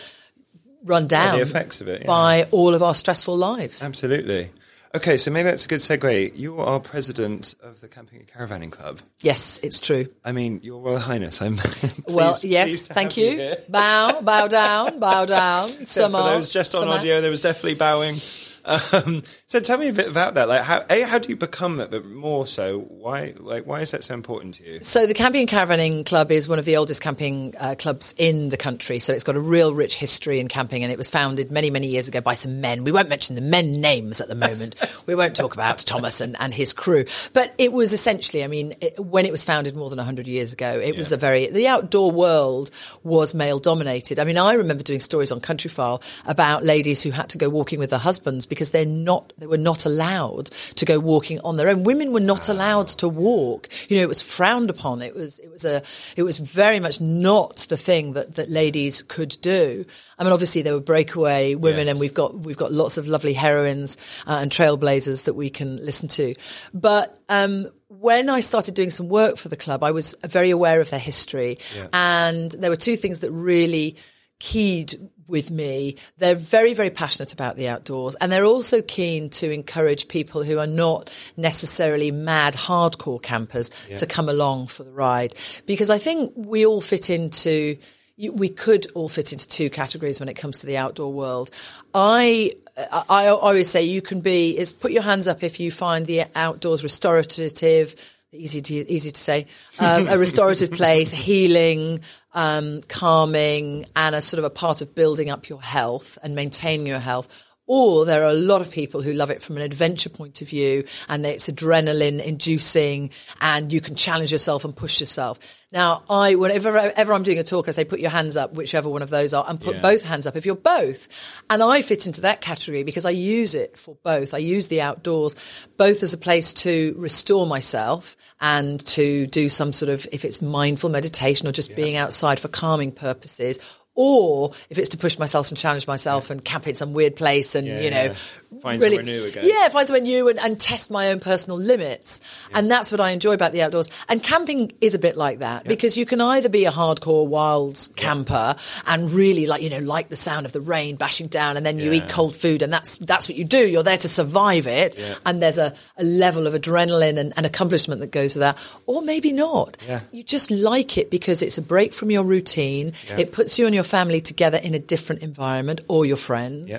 run 0.85 1.07
down 1.07 1.37
the 1.39 1.43
effects 1.43 1.81
of 1.81 1.89
it, 1.89 2.03
yeah. 2.03 2.07
by 2.07 2.47
all 2.51 2.75
of 2.75 2.83
our 2.83 2.95
stressful 2.95 3.35
lives. 3.39 3.83
absolutely. 3.83 4.51
Okay, 4.95 5.17
so 5.17 5.33
maybe 5.33 5.49
that's 5.49 5.65
a 5.65 5.69
good 5.69 5.81
segue. 5.81 6.39
You 6.39 6.61
are 6.61 6.79
president 6.79 7.57
of 7.61 7.81
the 7.81 7.89
Camping 7.89 8.21
and 8.21 8.29
Caravanning 8.29 8.71
Club. 8.71 9.01
Yes, 9.21 9.59
it's 9.63 9.81
true. 9.81 10.07
I 10.25 10.31
mean, 10.31 10.61
Your 10.63 10.81
Royal 10.81 11.01
Highness. 11.01 11.43
I'm 11.43 11.57
pleased- 11.59 12.05
well, 12.07 12.39
yes, 12.43 12.87
thank 12.87 13.17
you 13.17 13.31
you. 13.31 13.55
bow, 13.69 14.21
bow 14.21 14.47
down, 14.47 15.01
bow 15.01 15.25
down. 15.27 15.69
Some 15.87 16.13
for 16.13 16.19
are, 16.19 16.35
those 16.35 16.51
just 16.51 16.77
on 16.77 16.83
some 16.83 16.91
audio, 16.91 17.21
there 17.21 17.31
was 17.33 17.41
definitely 17.41 17.75
bowing. 17.75 18.17
Um, 18.65 19.23
so 19.47 19.61
tell 19.61 19.79
me 19.79 19.89
a 19.89 19.93
bit 19.93 20.09
about 20.09 20.35
that. 20.35 20.49
Like, 20.49 20.63
how 20.63 20.85
a 20.89 21.03
how 21.03 21.19
do 21.19 21.29
you 21.29 21.37
become 21.37 21.77
that? 21.77 21.91
But 21.91 22.07
more 22.07 22.47
so, 22.47 22.81
why 22.81 23.35
like 23.39 23.67
why 23.67 23.81
is 23.81 23.91
that 23.91 24.05
so 24.05 24.15
important 24.15 24.55
to 24.55 24.65
you? 24.65 24.81
So 24.81 25.07
the 25.07 25.15
Camping 25.15 25.43
and 25.43 25.51
Caravanning 25.51 26.07
Club 26.07 26.31
is 26.31 26.49
one 26.49 26.59
of 26.59 26.65
the 26.65 26.77
oldest 26.77 27.03
camping 27.03 27.55
uh, 27.59 27.75
clubs 27.79 28.15
in 28.17 28.49
the 28.49 28.57
country. 28.57 28.99
So 28.99 29.13
it's 29.13 29.25
got 29.25 29.37
a 29.37 29.41
real 29.41 29.75
rich 29.75 29.97
history 29.97 30.41
in 30.41 30.49
camping, 30.49 30.83
and 30.83 30.93
it 30.93 30.99
was 30.99 31.11
founded 31.11 31.51
many, 31.51 31.71
many 31.71 31.89
years 31.89 32.09
ago 32.09 32.21
by 32.21 32.35
some 32.35 32.61
men. 32.61 32.85
We 32.85 32.93
won't 32.93 33.09
mention 33.09 33.35
the 33.35 33.43
men 33.43 33.81
names 33.81 34.21
at 34.21 34.29
the 34.29 34.35
moment. 34.35 34.77
we 35.07 35.15
won't 35.15 35.37
talk 35.37 35.55
about 35.55 35.79
Thomas 35.79 36.21
and, 36.21 36.37
and 36.41 36.55
his 36.55 36.73
crew. 36.73 37.05
But 37.33 37.55
it 37.59 37.73
was 37.73 37.93
essentially, 37.93 38.45
I 38.45 38.47
mean, 38.47 38.75
it, 38.81 38.99
when 38.99 39.27
it 39.27 39.33
was 39.33 39.45
founded 39.45 39.77
more 39.77 39.91
than 39.91 39.99
100 39.99 40.27
years 40.27 40.53
ago, 40.53 40.79
it 40.79 40.97
was 40.97 41.13
a 41.13 41.17
very, 41.17 41.49
the 41.49 41.69
outdoor 41.69 42.11
world 42.11 42.71
was 43.03 43.35
male 43.35 43.59
dominated. 43.59 44.19
I 44.19 44.25
mean, 44.25 44.39
I 44.39 44.55
remember 44.55 44.83
doing 44.83 45.01
stories 45.01 45.31
on 45.31 45.41
Countryfile 45.41 46.03
about 46.27 46.65
ladies 46.65 47.03
who 47.03 47.11
had 47.11 47.29
to 47.31 47.39
go 47.39 47.49
walking 47.49 47.79
with 47.79 47.91
their 47.91 47.99
husbands 47.99 48.47
because 48.47 48.71
they're 48.71 48.87
not, 48.87 49.33
they 49.45 49.49
were 49.49 49.59
not 49.59 49.85
allowed 49.85 50.47
to 50.77 50.87
go 50.87 50.99
walking 50.99 51.39
on 51.41 51.59
their 51.59 51.69
own. 51.69 51.83
Women 51.85 52.15
were 52.15 52.21
not 52.21 52.49
allowed 52.49 52.89
to 52.89 53.09
walk. 53.11 53.69
You 53.91 53.99
know, 53.99 54.03
it 54.03 54.09
was 54.09 54.23
frowned 54.23 54.71
upon. 54.71 55.03
It 55.03 55.15
was, 55.15 55.39
it 55.39 55.51
was 55.51 55.67
a, 55.67 55.83
it 56.17 56.23
was 56.23 56.39
very 56.39 56.81
much 56.81 56.99
not 56.99 57.67
the 57.69 57.77
thing 57.77 58.15
that, 58.15 58.37
that 58.37 58.49
ladies 58.49 59.03
could 59.03 59.37
do. 59.43 59.85
I 60.19 60.25
mean, 60.25 60.33
obviously 60.33 60.63
there 60.63 60.73
were 60.73 60.81
breakaway 60.81 61.55
women 61.57 61.87
Yes. 61.89 61.97
and 61.97 62.01
we've 62.01 62.15
got, 62.15 62.39
we've 62.39 62.57
got 62.57 62.73
lots 62.73 62.97
of 62.97 63.07
lovely 63.07 63.35
heroines 63.35 63.99
uh, 64.27 64.39
and 64.41 64.51
trailblazers 64.51 65.25
that 65.25 65.35
we 65.35 65.51
can 65.51 65.77
listen 65.77 66.09
to. 66.09 66.35
But, 66.73 67.21
um, 67.29 67.67
when 67.89 68.31
I 68.31 68.41
started 68.41 68.75
doing 68.75 68.91
some 68.91 69.09
work 69.09 69.37
for 69.37 69.49
the 69.51 69.57
club, 69.57 69.85
I 69.85 69.91
was 69.91 70.15
very 70.25 70.51
aware 70.51 70.81
of 70.81 70.89
their 70.89 70.99
history. 70.99 71.59
And 71.93 72.51
there 72.51 72.71
were 72.71 72.77
two 72.77 72.97
things 72.97 73.21
that 73.21 73.31
really 73.31 73.97
keyed 74.45 75.01
with 75.27 75.51
me. 75.51 75.97
They're 76.19 76.35
very, 76.35 76.75
very 76.75 76.91
passionate 76.91 77.33
about 77.33 77.57
the 77.57 77.67
outdoors 77.67 78.15
and 78.17 78.31
they're 78.31 78.45
also 78.45 78.83
keen 78.83 79.31
to 79.31 79.51
encourage 79.51 80.07
people 80.07 80.43
who 80.43 80.59
are 80.59 80.67
not 80.67 81.11
necessarily 81.39 82.11
mad 82.11 82.53
hardcore 82.53 83.23
campers 83.23 83.71
to 83.97 84.07
come 84.07 84.29
along 84.29 84.67
for 84.67 84.85
the 84.85 84.93
ride. 84.93 85.35
Because 85.65 85.89
I 85.89 85.97
think 85.97 86.35
we 86.37 86.67
all 86.67 86.83
fit 86.83 87.09
into, 87.09 87.79
we 88.19 88.51
could 88.51 88.87
all 88.95 89.09
fit 89.09 89.33
into 89.33 89.49
two 89.49 89.71
categories 89.71 90.21
when 90.21 90.29
it 90.29 90.35
comes 90.35 90.59
to 90.59 90.67
the 90.67 90.77
outdoor 90.77 91.11
world. 91.11 91.51
I, 91.95 92.53
I, 92.77 93.05
I 93.09 93.27
always 93.29 93.71
say 93.71 93.85
you 93.85 94.03
can 94.03 94.21
be, 94.21 94.59
is 94.59 94.75
put 94.75 94.93
your 94.93 95.03
hands 95.03 95.27
up 95.27 95.43
if 95.43 95.59
you 95.59 95.71
find 95.71 96.05
the 96.05 96.25
outdoors 96.35 96.85
restorative, 96.85 97.95
easy 98.35 98.61
to 98.61 98.91
easy 98.91 99.11
to 99.11 99.21
say, 99.21 99.47
um, 99.79 100.09
a 100.09 100.19
restorative 100.19 100.71
place, 100.73 101.11
healing, 101.11 102.01
um, 102.33 102.83
calming, 102.89 103.87
and 103.97 104.15
a 104.15 104.21
sort 104.21 104.39
of 104.39 104.45
a 104.45 104.51
part 104.51 104.83
of 104.83 104.95
building 104.95 105.31
up 105.31 105.49
your 105.49 105.63
health 105.63 106.19
and 106.23 106.35
maintaining 106.35 106.87
your 106.87 106.99
health. 106.99 107.29
Or 107.67 108.05
there 108.05 108.23
are 108.23 108.31
a 108.31 108.35
lot 108.35 108.61
of 108.61 108.71
people 108.71 109.01
who 109.01 109.15
love 109.15 109.31
it 109.31 109.41
from 109.41 109.57
an 109.57 109.63
adventure 109.63 110.11
point 110.11 110.43
of 110.43 110.49
view, 110.49 110.85
and 111.09 111.25
it's 111.25 111.49
adrenaline 111.49 112.23
inducing, 112.23 113.11
and 113.41 113.73
you 113.73 113.81
can 113.81 113.95
challenge 113.95 114.31
yourself 114.31 114.67
and 114.67 114.77
push 114.77 115.01
yourself. 115.01 115.39
Now, 115.73 116.05
I 116.09 116.35
whenever 116.35 116.77
ever 116.77 117.13
I'm 117.15 117.23
doing 117.23 117.39
a 117.39 117.43
talk, 117.43 117.67
I 117.69 117.73
say 117.73 117.85
put 117.85 118.01
your 118.01 118.11
hands 118.11 118.37
up, 118.37 118.53
whichever 118.53 118.89
one 118.91 119.03
of 119.03 119.11
those 119.11 119.33
are, 119.33 119.45
and 119.49 119.61
put 119.61 119.77
Yeah. 119.77 119.81
both 119.81 120.05
hands 120.05 120.27
up 120.27 120.37
if 120.37 120.45
you're 120.47 120.55
both. 120.55 121.09
And 121.51 121.63
I 121.63 121.81
fit 121.83 122.07
into 122.07 122.21
that 122.21 122.43
category 122.43 122.83
because 122.85 123.07
I 123.07 123.11
use 123.11 123.55
it 123.55 123.79
for 123.79 123.97
both. 124.05 124.35
I 124.35 124.39
use 124.39 124.69
the 124.69 124.83
outdoors 124.83 125.35
both 125.77 126.03
as 126.03 126.13
a 126.13 126.19
place 126.19 126.53
to 126.53 126.95
restore 126.99 127.47
myself 127.47 128.17
and 128.41 128.79
to 128.89 129.27
do 129.27 129.49
some 129.49 129.73
sort 129.73 129.89
of, 129.89 130.07
if 130.13 130.25
it's 130.25 130.41
mindful 130.43 130.91
meditation 130.91 131.49
or 131.49 131.53
just 131.53 131.75
being 131.75 131.97
outside 131.97 132.39
for 132.39 132.49
calming 132.49 132.93
purposes, 132.93 133.59
or 133.97 134.53
if 134.71 134.79
it's 134.79 134.89
to 134.91 134.97
push 134.97 135.19
myself 135.19 135.49
and 135.51 135.59
challenge 135.59 135.87
myself 135.87 136.31
and 136.31 136.45
camp 136.45 136.67
in 136.67 136.75
some 136.75 136.93
weird 136.93 137.15
place 137.17 137.55
and 137.55 137.67
Yeah, 137.67 137.81
you 137.81 137.91
know 137.91 138.03
yeah. 138.05 138.15
Find 138.61 138.81
somewhere 138.83 139.03
new 139.03 139.25
again. 139.25 139.45
yeah 139.47 139.69
find 139.69 139.87
somewhere 139.87 140.03
new 140.03 140.29
and, 140.29 140.39
and 140.39 140.59
test 140.59 140.91
my 140.91 141.11
own 141.11 141.21
personal 141.21 141.59
limits 141.59 142.21
and 142.53 142.71
that's 142.71 142.93
what 142.93 143.01
I 143.01 143.11
enjoy 143.11 143.33
about 143.35 143.53
the 143.53 143.63
outdoors 143.63 143.91
and 144.09 144.23
camping 144.23 144.73
is 144.81 144.95
a 144.95 144.99
bit 144.99 145.17
like 145.17 145.41
that 145.41 145.65
because 145.65 145.97
you 145.97 146.07
can 146.07 146.21
either 146.21 146.49
be 146.49 146.65
a 146.65 146.71
hardcore 146.71 147.27
wild 147.27 147.89
camper 147.97 148.57
and 148.87 149.11
really 149.11 149.47
like 149.47 149.63
you 149.63 149.71
know 149.71 149.79
like 149.81 150.09
the 150.09 150.17
sound 150.17 150.47
of 150.47 150.53
the 150.53 150.61
rain 150.61 150.97
bashing 150.97 151.27
down 151.27 151.57
and 151.57 151.65
then 151.67 151.79
you 151.79 151.91
Yeah. 151.93 152.03
eat 152.05 152.09
cold 152.09 152.35
food 152.37 152.63
and 152.63 152.73
that's 152.73 152.99
that's 152.99 153.29
what 153.29 153.37
you 153.37 153.45
do 153.45 153.59
you're 153.69 153.83
there 153.83 153.99
to 153.99 154.09
survive 154.09 154.67
it 154.67 154.97
Yeah. 154.99 155.15
and 155.27 155.43
there's 155.43 155.59
a, 155.59 155.75
a 155.97 156.05
level 156.05 156.47
of 156.47 156.55
adrenaline 156.55 157.19
and, 157.19 157.33
and 157.37 157.47
accomplishment 157.47 158.01
that 158.01 158.11
goes 158.13 158.35
with 158.35 158.41
that 158.41 158.57
or 158.87 159.03
maybe 159.03 159.33
not 159.33 159.77
Yeah. 159.87 160.01
you 160.13 160.23
just 160.23 160.51
like 160.51 160.97
it 160.99 161.11
because 161.11 161.43
it's 161.43 161.59
a 161.59 161.63
break 161.63 161.93
from 161.93 162.11
your 162.11 162.23
routine 162.25 162.93
Yeah. 163.09 163.19
it 163.19 163.33
puts 163.33 163.59
you 163.59 163.67
and 163.67 163.75
your 163.75 163.84
family 163.85 164.21
together 164.21 164.59
in 164.59 164.75
a 164.75 164.79
different 164.79 165.23
environment 165.23 165.81
or 165.89 166.05
your 166.07 166.17
friends 166.17 166.69
Yeah. 166.69 166.79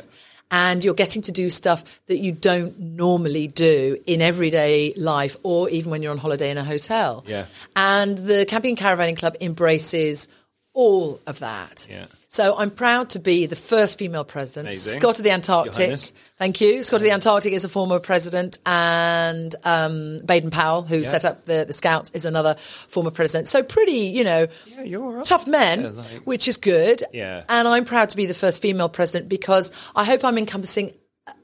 and 0.51 0.83
you're 0.83 0.93
getting 0.93 1.21
to 1.23 1.31
do 1.31 1.49
stuff 1.49 1.83
that 2.07 2.17
you 2.19 2.31
don't 2.31 2.79
normally 2.79 3.47
do 3.47 3.97
in 4.05 4.21
everyday 4.21 4.93
life 4.95 5.37
or 5.43 5.69
even 5.69 5.91
when 5.91 6.01
you're 6.03 6.11
on 6.11 6.17
holiday 6.17 6.49
in 6.51 6.57
a 6.57 6.63
hotel 6.63 7.23
Yeah. 7.27 7.45
and 7.75 8.17
the 8.17 8.45
camping 8.45 8.77
and 8.77 8.77
caravanning 8.77 9.17
club 9.17 9.35
embraces 9.41 10.27
all 10.73 11.19
of 11.25 11.39
that 11.39 11.87
Yeah. 11.89 12.05
So 12.35 12.55
I'm 12.57 12.69
proud 12.69 13.11
to 13.11 13.19
be 13.19 13.45
the 13.45 13.55
first 13.55 13.97
female 13.97 14.25
president. 14.25 14.67
Amazing. 14.67 14.99
Scott 14.99 15.17
of 15.19 15.23
the 15.23 15.31
Antarctic. 15.31 15.99
Thank 16.37 16.59
you. 16.59 16.83
Scott 16.83 16.97
of 16.97 17.03
the 17.03 17.11
Antarctic 17.11 17.53
is 17.53 17.63
a 17.63 17.69
former 17.69 17.99
president, 17.99 18.57
and 18.65 19.55
um, 19.63 20.19
Baden 20.25 20.51
Powell, 20.51 20.81
who 20.81 21.05
set 21.05 21.23
up 21.23 21.45
the, 21.45 21.63
the 21.65 21.73
Scouts, 21.73 22.11
is 22.13 22.25
another 22.25 22.55
former 22.55 23.11
president. 23.11 23.47
So 23.47 23.63
pretty, 23.63 24.07
you 24.07 24.23
know, 24.25 24.47
Yeah, 24.65 25.23
tough 25.23 25.47
men, 25.47 25.81
Yeah, 25.81 25.89
like- 25.89 26.21
which 26.25 26.47
is 26.49 26.57
good. 26.57 27.03
Yeah. 27.13 27.43
And 27.47 27.67
I'm 27.67 27.85
proud 27.85 28.09
to 28.09 28.17
be 28.17 28.25
the 28.25 28.33
first 28.33 28.61
female 28.61 28.89
president 28.89 29.29
because 29.29 29.71
I 29.95 30.03
hope 30.03 30.25
I'm 30.25 30.37
encompassing 30.37 30.91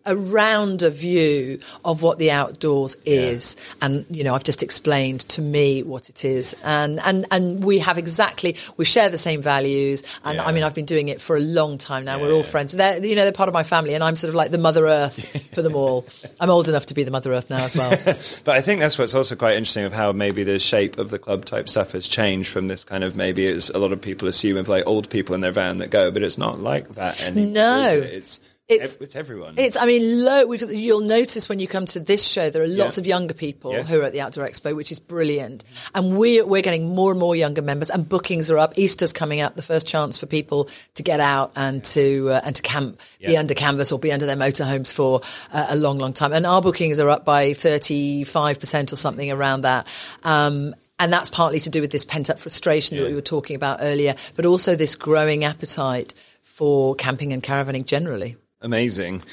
a 0.05 0.15
rounder 0.15 0.89
view 0.89 1.60
of 1.86 2.01
what 2.01 2.17
the 2.17 2.31
outdoors 2.31 2.96
is 3.05 3.55
and 3.81 4.05
you 4.10 4.24
know 4.24 4.34
I've 4.34 4.43
just 4.43 4.63
explained 4.63 5.22
to 5.29 5.41
me 5.41 5.84
what 5.84 6.10
it 6.10 6.25
is 6.25 6.55
and 6.63 7.00
and 7.01 7.25
and 7.31 7.63
we 7.63 7.79
have 7.79 7.98
exactly 7.98 8.55
we 8.77 8.86
share 8.86 9.10
the 9.10 9.17
same 9.17 9.41
values 9.41 10.03
and 10.24 10.38
Yeah. 10.38 10.46
I 10.46 10.51
mean 10.51 10.63
I've 10.63 10.74
been 10.74 10.86
doing 10.86 11.10
it 11.10 11.22
for 11.22 11.36
a 11.36 11.39
long 11.39 11.77
time 11.77 12.05
now 12.05 12.20
we're 12.20 12.31
all 12.31 12.43
friends 12.43 12.72
they're 12.72 13.03
you 13.05 13.15
know 13.15 13.24
they're 13.24 13.31
part 13.31 13.50
of 13.50 13.53
my 13.53 13.63
family 13.63 13.93
and 13.93 14.03
I'm 14.03 14.15
sort 14.15 14.29
of 14.29 14.36
like 14.36 14.51
the 14.51 14.58
mother 14.58 14.88
earth 14.88 15.51
for 15.53 15.62
them 15.62 15.75
all 15.75 16.05
I'm 16.39 16.50
old 16.50 16.67
enough 16.67 16.88
to 16.88 16.93
be 16.93 17.03
the 17.03 17.12
mother 17.12 17.34
earth 17.34 17.50
now 17.50 17.63
as 17.63 17.75
well 17.77 17.91
But 18.43 18.55
I 18.55 18.62
think 18.62 18.79
that's 18.79 18.98
what's 18.98 19.13
also 19.13 19.36
quite 19.36 19.55
interesting 19.58 19.86
of 19.86 19.93
how 19.93 20.12
maybe 20.12 20.43
the 20.43 20.60
shape 20.60 20.98
of 20.98 21.10
the 21.10 21.20
club 21.20 21.46
type 21.46 21.70
stuff 21.70 21.91
has 21.91 22.08
changed 22.08 22.50
from 22.50 22.67
this 22.67 22.84
kind 22.84 23.03
of 23.03 23.15
maybe 23.15 23.46
it's 23.46 23.70
a 23.70 23.77
lot 23.79 23.91
of 23.91 24.01
people 24.01 24.27
assume 24.27 24.58
of 24.58 24.67
like 24.70 24.86
old 24.88 25.10
people 25.10 25.36
in 25.36 25.41
their 25.41 25.51
van 25.51 25.77
that 25.77 25.89
go, 25.91 26.12
but 26.12 26.24
it's 26.24 26.38
not 26.38 26.60
like 26.60 26.88
that 26.96 27.22
anymore. 27.22 27.53
No. 27.53 27.86
it? 27.86 28.03
it's 28.03 28.39
It's- 28.72 28.98
it's, 29.01 29.16
everyone. 29.16 29.56
It's, 29.58 29.75
I 29.78 29.86
mean, 29.86 30.48
we've, 30.48 30.62
you'll 30.72 31.01
notice 31.01 31.50
when 31.50 31.60
you 31.60 31.68
come 31.68 31.86
to 31.88 32.00
this 32.00 32.25
show, 32.25 32.50
there 32.50 32.63
are 32.63 32.68
lots 32.68 32.98
Yeah. 32.98 33.01
of 33.01 33.08
younger 33.08 33.34
people 33.34 33.72
Yes. 33.74 33.90
who 33.90 34.00
are 34.00 34.04
at 34.04 34.13
the 34.13 34.22
Outdoor 34.22 34.48
Expo, 34.48 34.75
which 34.75 34.92
is 34.92 35.00
brilliant. 35.00 35.63
And 35.94 36.18
we, 36.18 36.42
we're 36.42 36.62
getting 36.62 36.94
more 36.96 37.12
and 37.12 37.20
more 37.20 37.36
younger 37.36 37.62
members, 37.62 37.90
and 37.90 38.08
bookings 38.08 38.50
are 38.51 38.58
up. 38.58 38.78
Easter's 38.78 39.13
coming 39.13 39.42
up, 39.42 39.56
the 39.56 39.62
first 39.63 39.88
chance 39.88 40.18
for 40.18 40.25
people 40.25 40.70
to 40.96 41.04
get 41.04 41.20
out 41.20 41.51
and 41.56 41.84
to 41.86 42.30
uh, 42.32 42.42
and 42.44 42.56
to 42.56 42.62
camp, 42.62 43.00
be 43.20 43.38
under 43.38 43.54
canvas 43.54 43.92
or 43.92 44.00
be 44.00 44.12
under 44.12 44.25
their 44.25 44.36
motorhomes 44.36 44.92
for 44.92 45.22
uh, 45.51 45.68
a 45.70 45.75
long, 45.75 45.98
long 45.98 46.13
time. 46.13 46.34
And 46.34 46.46
our 46.46 46.62
bookings 46.62 47.00
are 47.00 47.10
up 47.10 47.25
by 47.25 47.54
thirty 47.54 48.24
five 48.24 48.60
percent 48.60 48.92
or 48.94 48.96
something 48.96 49.32
around 49.32 49.62
that. 49.62 49.88
Um, 50.24 50.75
and 51.00 51.12
that's 51.12 51.30
partly 51.32 51.60
to 51.62 51.70
do 51.72 51.82
with 51.82 51.90
this 51.92 52.06
pent 52.06 52.30
up 52.30 52.40
frustration 52.40 52.98
that 52.98 53.08
we 53.08 53.16
were 53.16 53.22
talking 53.22 53.56
about 53.56 53.80
earlier, 53.82 54.16
but 54.36 54.46
also 54.46 54.75
this 54.75 54.96
growing 54.96 55.44
appetite 55.44 56.13
for 56.44 56.94
camping 56.94 57.34
and 57.34 57.42
caravanning 57.42 57.86
generally. 57.86 58.38
Amazing. 58.62 59.24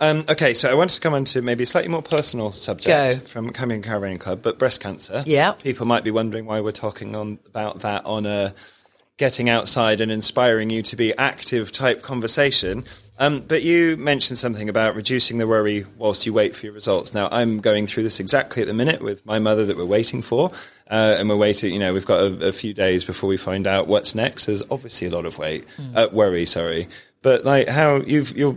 Um, 0.00 0.24
okay, 0.28 0.54
so 0.54 0.70
I 0.70 0.74
wanted 0.74 0.94
to 0.94 1.00
come 1.00 1.14
on 1.14 1.24
to 1.26 1.42
maybe 1.42 1.64
a 1.64 1.66
slightly 1.66 1.88
more 1.88 2.02
personal 2.02 2.52
subject 2.52 3.18
Go. 3.18 3.26
from 3.26 3.50
Camping 3.50 3.76
and 3.76 3.84
Caravanning 3.84 4.20
Club, 4.20 4.42
but 4.42 4.58
breast 4.58 4.80
cancer. 4.80 5.24
Yeah. 5.26 5.52
People 5.52 5.86
might 5.86 6.04
be 6.04 6.10
wondering 6.10 6.46
why 6.46 6.60
we're 6.60 6.72
talking 6.72 7.16
on 7.16 7.38
about 7.46 7.80
that 7.80 8.04
on 8.04 8.26
a 8.26 8.54
getting 9.16 9.48
outside 9.48 10.00
and 10.00 10.12
inspiring 10.12 10.68
you 10.68 10.82
to 10.82 10.96
be 10.96 11.16
active 11.16 11.72
type 11.72 12.02
conversation. 12.02 12.84
Um, 13.18 13.40
but 13.40 13.62
you 13.62 13.96
mentioned 13.96 14.36
something 14.36 14.68
about 14.68 14.94
reducing 14.94 15.38
the 15.38 15.46
worry 15.46 15.86
whilst 15.96 16.26
you 16.26 16.34
wait 16.34 16.54
for 16.54 16.66
your 16.66 16.74
results. 16.74 17.14
Now, 17.14 17.28
I'm 17.32 17.60
going 17.60 17.86
through 17.86 18.02
this 18.02 18.20
exactly 18.20 18.60
at 18.60 18.68
the 18.68 18.74
minute 18.74 19.00
with 19.00 19.24
my 19.24 19.38
mother 19.38 19.64
that 19.64 19.76
we're 19.78 19.86
waiting 19.86 20.20
for. 20.20 20.50
Uh, 20.88 21.16
and 21.18 21.28
we're 21.30 21.36
waiting, 21.36 21.72
you 21.72 21.80
know, 21.80 21.94
we've 21.94 22.04
got 22.04 22.20
a, 22.20 22.48
a 22.48 22.52
few 22.52 22.74
days 22.74 23.04
before 23.06 23.28
we 23.28 23.38
find 23.38 23.66
out 23.66 23.88
what's 23.88 24.14
next. 24.14 24.44
There's 24.44 24.62
obviously 24.70 25.08
a 25.08 25.10
lot 25.10 25.24
of 25.24 25.38
wait, 25.38 25.64
uh, 25.94 26.08
worry, 26.12 26.44
sorry. 26.44 26.86
But 27.22 27.44
like 27.44 27.68
how 27.68 27.96
you've, 27.96 28.36
you're, 28.36 28.54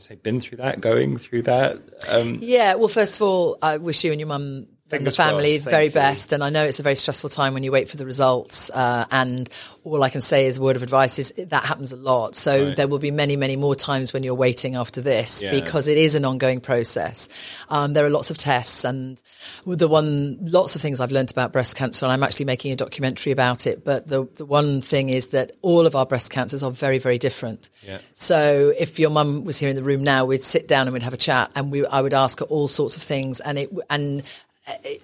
I 0.00 0.08
say, 0.08 0.14
been 0.16 0.40
through 0.40 0.58
that, 0.58 0.80
going 0.80 1.16
through 1.16 1.42
that. 1.42 1.78
Um, 2.08 2.38
Yeah, 2.40 2.74
well, 2.74 2.88
first 2.88 3.16
of 3.16 3.22
all, 3.22 3.58
I 3.60 3.76
wish 3.76 4.02
you 4.02 4.10
and 4.12 4.20
your 4.20 4.28
mum 4.28 4.66
and 4.92 5.06
the 5.06 5.10
family 5.10 5.58
the 5.58 5.70
very 5.70 5.86
you. 5.86 5.90
best. 5.90 6.32
And 6.32 6.42
I 6.42 6.50
know 6.50 6.64
it's 6.64 6.80
a 6.80 6.82
very 6.82 6.94
stressful 6.96 7.30
time 7.30 7.54
when 7.54 7.62
you 7.62 7.72
wait 7.72 7.88
for 7.88 7.96
the 7.96 8.06
results. 8.06 8.70
Uh, 8.70 9.04
and 9.10 9.48
all 9.84 10.02
I 10.02 10.10
can 10.10 10.20
say 10.20 10.46
is 10.46 10.60
word 10.60 10.76
of 10.76 10.82
advice 10.82 11.18
is 11.18 11.32
that 11.36 11.64
happens 11.64 11.92
a 11.92 11.96
lot. 11.96 12.34
So 12.36 12.66
Right. 12.66 12.76
there 12.76 12.88
will 12.88 12.98
be 12.98 13.10
many, 13.10 13.36
many 13.36 13.56
more 13.56 13.74
times 13.74 14.12
when 14.12 14.22
you're 14.22 14.34
waiting 14.34 14.74
after 14.74 15.00
this 15.00 15.42
Yeah. 15.42 15.52
because 15.52 15.86
it 15.88 15.96
is 15.96 16.14
an 16.14 16.24
ongoing 16.24 16.60
process. 16.60 17.28
Um, 17.68 17.92
there 17.94 18.04
are 18.04 18.10
lots 18.10 18.30
of 18.30 18.36
tests 18.36 18.84
and 18.84 19.20
the 19.66 19.88
one, 19.88 20.38
lots 20.42 20.76
of 20.76 20.82
things 20.82 21.00
I've 21.00 21.12
learned 21.12 21.30
about 21.30 21.52
breast 21.52 21.76
cancer 21.76 22.04
and 22.04 22.12
I'm 22.12 22.22
actually 22.22 22.46
making 22.46 22.72
a 22.72 22.76
documentary 22.76 23.32
about 23.32 23.66
it. 23.66 23.84
But 23.84 24.06
the, 24.06 24.26
the 24.36 24.44
one 24.44 24.82
thing 24.82 25.08
is 25.08 25.28
that 25.28 25.52
all 25.62 25.86
of 25.86 25.96
our 25.96 26.04
breast 26.06 26.30
cancers 26.30 26.62
are 26.62 26.70
very, 26.70 26.98
very 26.98 27.18
different. 27.18 27.70
Yeah. 27.86 27.98
So 28.12 28.72
if 28.78 28.98
your 28.98 29.10
mum 29.10 29.44
was 29.44 29.56
here 29.58 29.68
in 29.70 29.76
the 29.76 29.82
room 29.82 30.02
now, 30.02 30.26
we'd 30.26 30.42
sit 30.42 30.68
down 30.68 30.86
and 30.86 30.92
we'd 30.92 31.02
have 31.02 31.14
a 31.14 31.18
chat, 31.18 31.52
and 31.54 31.70
we 31.72 31.86
I 31.86 32.00
would 32.00 32.14
ask 32.14 32.40
her 32.40 32.44
all 32.46 32.68
sorts 32.68 32.96
of 32.96 33.02
things, 33.02 33.40
and 33.40 33.58
it 33.58 33.70
and 33.88 34.22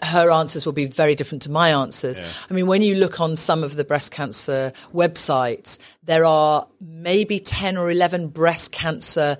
her 0.02 0.30
answers 0.30 0.64
will 0.66 0.72
be 0.72 0.86
very 0.86 1.14
different 1.14 1.42
to 1.42 1.50
my 1.50 1.70
answers. 1.70 2.20
I 2.50 2.52
mean, 2.54 2.66
when 2.66 2.82
you 2.82 2.96
look 2.96 3.20
on 3.20 3.36
some 3.36 3.62
of 3.64 3.76
the 3.76 3.84
breast 3.84 4.12
cancer 4.12 4.72
websites, 4.92 5.78
there 6.04 6.24
are 6.24 6.66
maybe 6.80 7.38
ten 7.40 7.76
or 7.76 7.90
eleven 7.90 8.28
breast 8.28 8.72
cancer 8.72 9.38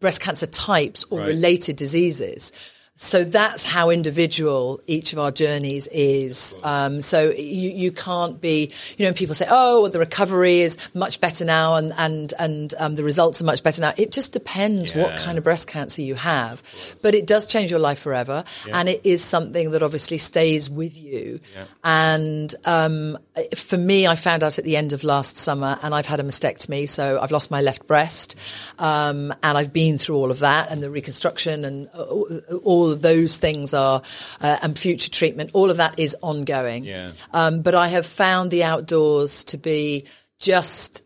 breast 0.00 0.20
cancer 0.20 0.46
types 0.46 1.04
or 1.10 1.18
Right. 1.20 1.28
related 1.28 1.74
diseases. 1.76 2.52
So 3.00 3.22
that's 3.22 3.62
how 3.62 3.90
individual 3.90 4.80
each 4.88 5.12
of 5.12 5.20
our 5.20 5.30
journeys 5.30 5.86
is. 5.92 6.52
Um, 6.64 7.00
so 7.00 7.30
you, 7.30 7.70
you 7.70 7.92
can't 7.92 8.40
be, 8.40 8.72
you 8.96 9.06
know, 9.06 9.12
people 9.12 9.36
say, 9.36 9.46
oh, 9.48 9.82
well, 9.82 9.90
the 9.90 10.00
recovery 10.00 10.58
is 10.58 10.76
much 10.94 11.20
better 11.20 11.44
now 11.44 11.76
and, 11.76 11.94
and, 11.96 12.34
and 12.40 12.74
um, 12.76 12.96
the 12.96 13.04
results 13.04 13.40
are 13.40 13.44
much 13.44 13.62
better 13.62 13.80
now. 13.80 13.94
It 13.96 14.10
just 14.10 14.32
depends 14.32 14.96
what 14.96 15.16
kind 15.16 15.38
of 15.38 15.44
breast 15.44 15.68
cancer 15.68 16.02
you 16.02 16.16
have. 16.16 16.60
But 17.00 17.14
it 17.14 17.24
does 17.24 17.46
change 17.46 17.70
your 17.70 17.78
life 17.78 18.00
forever. 18.00 18.44
And 18.72 18.88
it 18.88 19.02
is 19.04 19.22
something 19.22 19.70
that 19.70 19.82
obviously 19.84 20.18
stays 20.18 20.68
with 20.68 21.00
you. 21.00 21.38
And 21.84 22.52
um, 22.64 23.16
for 23.56 23.76
me, 23.78 24.08
I 24.08 24.16
found 24.16 24.42
out 24.42 24.58
at 24.58 24.64
the 24.64 24.76
end 24.76 24.92
of 24.92 25.04
last 25.04 25.36
summer 25.36 25.78
and 25.82 25.94
I've 25.94 26.06
had 26.06 26.18
a 26.18 26.24
mastectomy. 26.24 26.88
So 26.88 27.20
I've 27.22 27.30
lost 27.30 27.52
my 27.52 27.60
left 27.60 27.86
breast. 27.86 28.34
Um, 28.80 29.32
and 29.44 29.56
I've 29.56 29.72
been 29.72 29.98
through 29.98 30.16
all 30.16 30.32
of 30.32 30.40
that 30.40 30.72
and 30.72 30.82
the 30.82 30.90
reconstruction 30.90 31.64
and 31.64 31.88
uh, 31.94 32.87
all 32.88 32.94
of 32.94 33.02
those 33.02 33.36
things 33.36 33.74
are, 33.74 34.02
uh, 34.40 34.58
and 34.62 34.78
future 34.78 35.10
treatment, 35.10 35.50
all 35.52 35.70
of 35.70 35.76
that 35.76 35.98
is 35.98 36.16
ongoing. 36.22 36.84
Yeah. 36.84 37.12
Um, 37.32 37.60
but 37.60 37.74
I 37.74 37.88
have 37.88 38.06
found 38.06 38.50
the 38.50 38.64
outdoors 38.64 39.44
to 39.44 39.58
be 39.58 40.06
just 40.38 41.02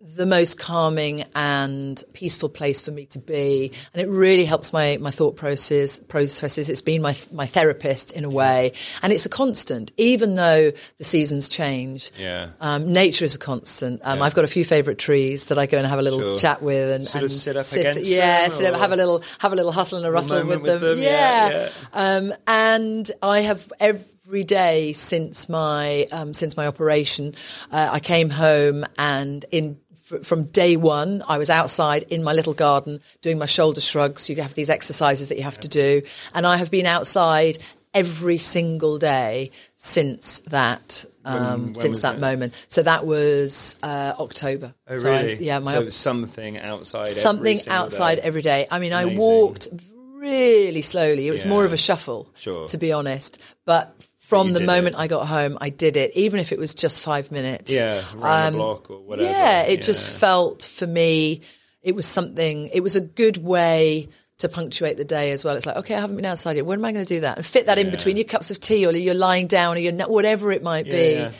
the 0.00 0.26
most 0.26 0.58
calming 0.58 1.24
and 1.34 2.02
peaceful 2.12 2.48
place 2.50 2.82
for 2.82 2.90
me 2.90 3.06
to 3.06 3.18
be, 3.18 3.72
and 3.94 4.02
it 4.02 4.08
really 4.08 4.44
helps 4.44 4.72
my 4.72 4.98
my 5.00 5.10
thought 5.10 5.36
process 5.36 5.98
processes. 6.00 6.68
It's 6.68 6.82
been 6.82 7.00
my 7.02 7.16
my 7.32 7.46
therapist 7.46 8.12
in 8.12 8.24
a 8.24 8.30
way, 8.30 8.72
and 9.02 9.12
it's 9.12 9.24
a 9.24 9.30
constant, 9.30 9.92
even 9.96 10.34
though 10.34 10.72
the 10.98 11.04
seasons 11.04 11.48
change. 11.48 12.10
Yeah. 12.18 12.50
Um, 12.60 12.92
nature 12.92 13.24
is 13.24 13.34
a 13.34 13.38
constant. 13.38 14.00
Um, 14.04 14.18
Yeah. 14.18 14.24
I've 14.24 14.34
got 14.34 14.44
a 14.44 14.48
few 14.48 14.64
favourite 14.66 14.98
trees 14.98 15.46
that 15.46 15.58
I 15.58 15.64
go 15.66 15.78
and 15.78 15.86
have 15.86 15.98
a 15.98 16.02
little 16.02 16.20
Sure. 16.20 16.36
chat 16.36 16.62
with, 16.62 16.90
and 16.94 17.06
Sort 17.06 17.24
of 17.24 17.30
and 17.30 17.32
sit 17.32 17.56
up 17.56 17.72
against 17.72 18.10
yeah, 18.10 18.42
them, 18.42 18.50
sit 18.50 18.74
up, 18.74 18.78
have 18.78 18.92
a 18.92 18.96
little 18.96 19.22
have 19.38 19.52
a 19.52 19.56
little 19.56 19.72
hustle 19.72 19.96
and 19.98 20.06
a 20.06 20.10
rustle 20.10 20.44
with 20.44 20.60
with 20.60 20.80
them. 20.80 20.96
them, 20.96 21.02
yeah, 21.02 21.48
yeah. 21.50 21.68
Um, 21.94 22.34
and 22.46 23.10
I 23.22 23.40
have 23.40 23.72
every 23.80 24.04
day 24.30 24.92
since 24.92 25.48
my 25.48 26.06
um, 26.12 26.34
since 26.34 26.56
my 26.56 26.66
operation, 26.66 27.34
uh, 27.70 27.90
I 27.92 28.00
came 28.00 28.30
home 28.30 28.84
and 28.98 29.44
in 29.50 29.78
from 30.22 30.44
day 30.44 30.76
one, 30.76 31.22
I 31.26 31.38
was 31.38 31.50
outside 31.50 32.04
in 32.04 32.22
my 32.22 32.32
little 32.32 32.54
garden 32.54 33.00
doing 33.22 33.38
my 33.38 33.46
shoulder 33.46 33.80
shrugs. 33.80 34.28
You 34.30 34.36
have 34.42 34.54
these 34.54 34.70
exercises 34.70 35.28
that 35.28 35.36
you 35.36 35.42
have 35.44 35.58
to 35.60 35.68
do, 35.68 36.02
and 36.34 36.46
I 36.46 36.56
have 36.58 36.70
been 36.70 36.86
outside 36.86 37.58
every 37.92 38.38
single 38.38 38.98
day 38.98 39.50
since 39.74 40.40
that 40.40 41.04
um, 41.24 41.66
when 41.68 41.74
since 41.74 41.88
was 41.88 42.02
that 42.02 42.20
moment. 42.20 42.52
So 42.68 42.82
that 42.82 43.04
was 43.06 43.74
uh, 43.82 44.12
October. 44.18 44.74
Oh, 44.86 44.96
So 44.96 45.12
I- 45.12 45.22
really? 45.22 45.44
yeah, 45.44 45.58
my 45.60 45.72
so 45.72 45.88
something 45.88 46.58
outside. 46.58 47.06
something 47.08 47.56
single 47.56 47.72
outside 47.82 48.16
day. 48.16 48.22
every 48.22 48.42
day. 48.42 48.66
I 48.70 48.78
mean, 48.78 48.92
Amazing. 48.92 49.18
I 49.18 49.20
walked 49.20 49.68
really 50.14 50.82
slowly. 50.82 51.26
It 51.26 51.30
was 51.30 51.44
Yeah. 51.44 51.50
more 51.50 51.64
of 51.64 51.72
a 51.72 51.76
shuffle, 51.76 52.28
Sure. 52.36 52.68
to 52.68 52.78
be 52.78 52.92
honest. 52.92 53.40
But 53.64 53.94
from 54.28 54.52
the 54.52 54.64
moment 54.64 54.96
it. 54.96 54.98
I 54.98 55.06
got 55.06 55.26
home, 55.26 55.56
I 55.60 55.70
did 55.70 55.96
it, 55.96 56.12
even 56.14 56.40
if 56.40 56.52
it 56.52 56.58
was 56.58 56.74
just 56.74 57.00
five 57.00 57.30
minutes. 57.30 57.72
Yeah, 57.72 58.02
around 58.16 58.54
the 58.54 58.58
block 58.58 58.90
or 58.90 59.00
whatever. 59.00 59.28
Um, 59.28 59.34
Yeah, 59.34 59.62
it 59.62 59.82
just 59.82 60.08
felt 60.08 60.64
for 60.64 60.86
me, 60.86 61.42
it 61.82 61.94
was 61.94 62.06
something, 62.06 62.68
it 62.72 62.80
was 62.80 62.96
a 62.96 63.00
good 63.00 63.36
way 63.36 64.08
to 64.38 64.48
punctuate 64.48 64.96
the 64.96 65.04
day 65.04 65.30
as 65.30 65.44
well. 65.44 65.56
It's 65.56 65.64
like, 65.64 65.76
okay, 65.76 65.94
I 65.94 66.00
haven't 66.00 66.16
been 66.16 66.24
outside 66.24 66.56
yet. 66.56 66.66
When 66.66 66.78
am 66.80 66.84
I 66.84 66.92
going 66.92 67.04
to 67.04 67.14
do 67.14 67.20
that? 67.20 67.36
And 67.38 67.46
fit 67.46 67.66
that 67.66 67.78
in 67.78 67.90
between 67.90 68.16
your 68.16 68.24
cups 68.24 68.50
of 68.50 68.60
tea 68.60 68.84
or 68.86 68.92
you're 68.92 69.14
lying 69.14 69.46
down 69.46 69.76
or 69.76 69.80
you're 69.80 69.94
whatever 70.08 70.52
it 70.52 70.62
might 70.62 70.86
be. 70.86 71.14
yeah. 71.14 71.30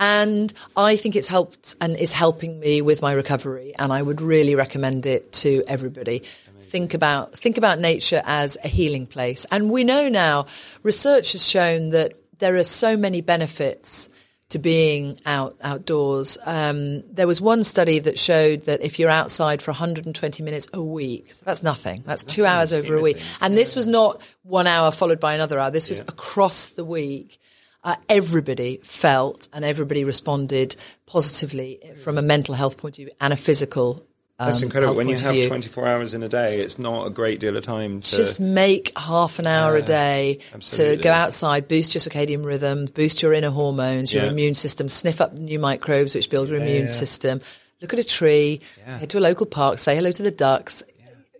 And 0.00 0.52
I 0.76 0.96
think 0.96 1.14
it's 1.14 1.28
helped 1.28 1.76
and 1.80 1.96
is 1.96 2.10
helping 2.10 2.58
me 2.58 2.82
with 2.82 3.02
my 3.02 3.12
recovery. 3.12 3.72
And 3.78 3.92
I 3.92 4.02
would 4.02 4.20
really 4.20 4.56
recommend 4.56 5.06
it 5.06 5.32
to 5.34 5.62
everybody. 5.68 6.24
Think 6.60 6.94
about 6.94 7.38
think 7.38 7.56
about 7.56 7.78
nature 7.78 8.20
as 8.24 8.58
a 8.64 8.68
healing 8.68 9.06
place. 9.06 9.46
And 9.50 9.70
we 9.70 9.84
know 9.84 10.08
now, 10.08 10.46
research 10.82 11.32
has 11.32 11.46
shown 11.48 11.90
that 11.90 12.14
there 12.42 12.56
are 12.56 12.64
so 12.64 12.96
many 12.96 13.20
benefits 13.20 14.08
to 14.48 14.58
being 14.58 15.18
out 15.24 15.56
outdoors. 15.62 16.36
Um, 16.44 17.04
there 17.10 17.28
was 17.28 17.40
one 17.40 17.62
study 17.62 18.00
that 18.00 18.18
showed 18.18 18.62
that 18.62 18.82
if 18.82 18.98
you're 18.98 19.08
outside 19.08 19.62
for 19.62 19.70
120 19.70 20.42
minutes 20.42 20.68
a 20.72 20.82
week, 20.82 21.32
so 21.32 21.44
that's 21.44 21.62
nothing. 21.62 22.02
That's 22.04 22.24
two 22.24 22.44
hours 22.44 22.72
over 22.74 22.96
a 22.96 23.00
week. 23.00 23.22
And 23.40 23.56
this 23.56 23.76
was 23.76 23.86
not 23.86 24.20
one 24.42 24.66
hour 24.66 24.90
followed 24.90 25.20
by 25.20 25.34
another 25.34 25.58
hour. 25.58 25.70
This 25.70 25.88
was 25.88 26.00
across 26.00 26.66
the 26.70 26.84
week. 26.84 27.38
Uh, 27.84 27.96
everybody 28.08 28.80
felt 28.82 29.48
and 29.52 29.64
everybody 29.64 30.04
responded 30.04 30.74
positively 31.06 31.80
from 32.02 32.18
a 32.18 32.22
mental 32.22 32.54
health 32.54 32.76
point 32.76 32.98
of 32.98 33.04
view 33.06 33.14
and 33.20 33.32
a 33.32 33.36
physical. 33.36 34.04
Um, 34.42 34.46
That's 34.48 34.62
incredible. 34.62 34.94
When 34.96 35.08
you 35.08 35.16
have 35.18 35.34
view. 35.34 35.46
24 35.46 35.86
hours 35.86 36.14
in 36.14 36.22
a 36.22 36.28
day, 36.28 36.60
it's 36.60 36.78
not 36.78 37.06
a 37.06 37.10
great 37.10 37.38
deal 37.40 37.56
of 37.56 37.64
time 37.64 38.00
to. 38.00 38.16
Just 38.16 38.40
make 38.40 38.92
half 38.98 39.38
an 39.38 39.46
hour 39.46 39.76
a 39.76 39.82
day 39.82 40.40
absolutely. 40.54 40.96
to 40.96 41.02
go 41.02 41.12
outside, 41.12 41.68
boost 41.68 41.94
your 41.94 42.00
circadian 42.00 42.44
rhythm, 42.44 42.86
boost 42.86 43.22
your 43.22 43.32
inner 43.32 43.50
hormones, 43.50 44.12
your 44.12 44.24
Yeah. 44.24 44.30
immune 44.30 44.54
system, 44.54 44.88
sniff 44.88 45.20
up 45.20 45.34
new 45.34 45.58
microbes 45.58 46.14
which 46.14 46.28
build 46.30 46.48
your 46.48 46.58
immune 46.60 46.88
system. 46.88 47.40
Look 47.80 47.92
at 47.92 47.98
a 47.98 48.04
tree, 48.04 48.60
head 48.84 49.10
to 49.10 49.18
a 49.18 49.20
local 49.20 49.46
park, 49.46 49.78
say 49.78 49.96
hello 49.96 50.12
to 50.12 50.22
the 50.22 50.30
ducks. 50.30 50.82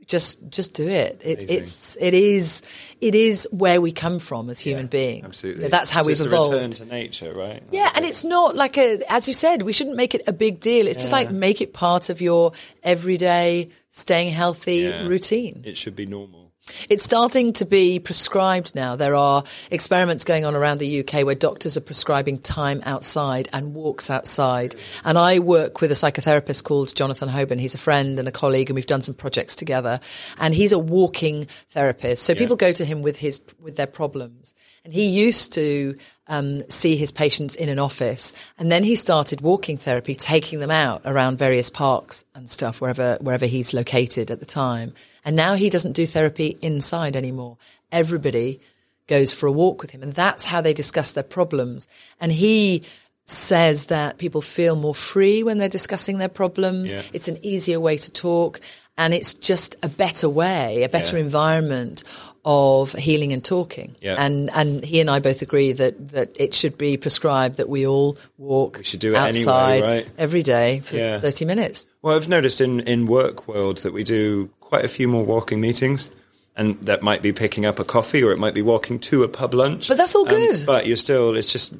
Just, 0.07 0.39
just 0.51 0.75
do 0.75 0.89
it. 0.89 1.21
it 1.25 1.39
Amazing. 1.45 1.59
it's, 1.59 1.97
it 2.01 2.15
is, 2.15 2.63
it 3.01 3.15
is 3.15 3.49
where 3.53 3.81
we 3.81 3.93
come 3.93 4.19
from 4.19 4.51
as 4.51 4.59
human 4.61 4.87
beings. 4.89 5.25
Absolutely. 5.25 5.69
That's 5.69 5.91
how 5.91 6.03
So 6.03 6.07
we've 6.09 6.13
it's 6.17 6.21
evolved. 6.27 6.53
return 6.55 6.71
to 6.71 6.85
nature, 6.87 7.33
right? 7.33 7.63
Yeah, 7.71 7.91
and 7.95 8.05
it's 8.05 8.25
not 8.25 8.55
like 8.57 8.77
a, 8.79 9.01
as 9.09 9.29
you 9.29 9.35
said, 9.35 9.63
we 9.63 9.73
shouldn't 9.73 9.97
make 9.97 10.15
it 10.15 10.23
a 10.27 10.33
big 10.33 10.61
deal. 10.61 10.87
It's 10.87 10.99
just 10.99 11.13
like 11.13 11.31
make 11.31 11.61
it 11.61 11.73
part 11.73 12.11
of 12.11 12.21
your 12.21 12.53
everyday 12.83 13.69
staying 13.91 14.33
healthy 14.33 14.77
Yeah. 14.79 15.07
routine. 15.07 15.63
It 15.65 15.77
should 15.77 15.97
be 15.97 16.07
normal. 16.07 16.42
It's 16.89 17.03
starting 17.03 17.53
to 17.55 17.65
be 17.65 17.99
prescribed 17.99 18.75
now. 18.77 18.95
There 18.95 19.17
are 19.17 19.43
experiments 19.71 20.25
going 20.25 20.45
on 20.45 20.55
around 20.55 20.79
the 20.79 21.01
UK 21.01 21.25
where 21.25 21.35
doctors 21.35 21.77
are 21.77 21.81
prescribing 21.81 22.39
time 22.39 22.83
outside 22.85 23.49
and 23.53 23.75
walks 23.75 24.11
outside. 24.11 24.77
And 25.05 25.19
I 25.19 25.41
work 25.41 25.81
with 25.81 25.91
a 25.91 25.95
psychotherapist 25.95 26.63
called 26.63 26.95
Jonathan 26.95 27.29
Hoban. 27.29 27.59
He's 27.59 27.75
a 27.75 27.79
friend 27.79 28.19
and 28.19 28.29
a 28.29 28.33
colleague, 28.33 28.71
and 28.71 28.77
we've 28.77 28.87
done 28.87 29.03
some 29.03 29.15
projects 29.15 29.57
together. 29.57 29.99
And 30.39 30.55
he's 30.55 30.71
a 30.71 30.79
walking 30.79 31.49
therapist. 31.71 32.23
So 32.23 32.35
people 32.35 32.57
go 32.57 32.73
to 32.73 32.85
him 32.85 33.03
with 33.03 33.17
his 33.17 33.41
with 33.61 33.77
their 33.77 33.89
problems. 33.89 34.55
And 34.85 34.93
he 34.93 35.07
used 35.07 35.53
to 35.55 35.97
um, 36.27 36.69
see 36.69 36.97
his 36.97 37.13
patients 37.13 37.55
in 37.55 37.69
an 37.69 37.79
office, 37.79 38.33
and 38.59 38.71
then 38.71 38.83
he 38.83 38.97
started 38.97 39.41
walking 39.41 39.79
therapy, 39.79 40.15
taking 40.15 40.59
them 40.59 40.71
out 40.71 41.03
around 41.05 41.39
various 41.39 41.71
parks 41.71 42.25
and 42.35 42.49
stuff 42.49 42.81
wherever 42.81 43.17
wherever 43.21 43.47
he's 43.47 43.75
located 43.75 44.31
at 44.31 44.41
the 44.41 44.47
time. 44.47 44.93
And 45.25 45.37
now 45.37 45.55
he 45.55 45.71
doesn't 45.71 45.93
do 45.93 46.07
therapy 46.07 46.59
inside 46.63 47.17
anymore. 47.17 47.57
Everybody 47.91 48.61
goes 49.07 49.33
for 49.33 49.47
a 49.47 49.53
walk 49.53 49.83
with 49.83 49.91
him, 49.91 50.03
and 50.03 50.13
that's 50.13 50.45
how 50.45 50.61
they 50.61 50.73
discuss 50.75 51.13
their 51.13 51.23
problems. 51.25 51.89
And 52.21 52.33
he 52.33 52.83
says 53.25 53.87
that 53.87 54.19
people 54.19 54.41
feel 54.43 54.75
more 54.77 54.95
free 54.95 55.43
when 55.43 55.59
they're 55.59 55.69
discussing 55.69 56.19
their 56.19 56.29
problems. 56.29 56.93
Yeah. 56.93 57.03
It's 57.13 57.29
an 57.29 57.39
easier 57.43 57.79
way 57.79 57.97
to 57.99 58.11
talk, 58.11 58.61
and 58.99 59.15
it's 59.15 59.35
just 59.35 59.77
a 59.83 59.89
better 59.89 60.29
way, 60.29 60.83
a 60.83 60.89
better 60.89 61.17
Yeah. 61.17 61.23
environment 61.25 62.03
of 62.45 62.93
healing 62.95 63.33
and 63.33 63.45
talking. 63.45 63.95
Yeah. 64.01 64.17
And 64.19 64.51
and 64.53 64.85
he 64.85 64.99
and 65.01 65.09
I 65.09 65.21
both 65.21 65.43
agree 65.43 65.71
that 65.73 66.09
that 66.09 66.31
it 66.35 66.55
should 66.55 66.77
be 66.77 66.97
prescribed 66.97 67.59
that 67.59 67.69
we 67.69 67.87
all 67.87 68.19
walk 68.37 68.79
We 68.79 68.85
should 68.85 68.99
do 68.99 69.13
it 69.13 69.17
anyway, 69.17 69.39
outside 69.41 69.83
right? 69.83 70.09
every 70.19 70.43
day 70.43 70.81
for 70.81 70.97
Yeah. 70.97 71.19
30 71.19 71.45
minutes. 71.45 71.87
Well, 72.03 72.17
I've 72.17 72.29
noticed 72.29 72.61
in, 72.61 72.81
in 72.81 73.07
work 73.07 73.47
world 73.47 73.79
that 73.79 73.93
we 73.93 74.03
do 74.03 74.51
quite 74.73 74.85
a 74.87 74.89
few 74.89 75.07
more 75.07 75.23
walking 75.25 75.61
meetings. 75.61 76.11
And 76.57 76.81
that 76.83 77.03
might 77.03 77.21
be 77.23 77.33
picking 77.33 77.67
up 77.67 77.79
a 77.79 77.85
coffee 77.85 78.23
or 78.23 78.31
it 78.33 78.39
might 78.39 78.55
be 78.55 78.63
walking 78.63 78.99
to 79.01 79.23
a 79.23 79.29
pub 79.29 79.53
lunch. 79.55 79.89
But 79.89 79.97
that's 79.99 80.15
all 80.15 80.23
Um, 80.23 80.29
good. 80.29 80.63
but 80.67 80.87
you're 80.87 80.97
still, 80.97 81.37
it's 81.37 81.51
just 81.53 81.75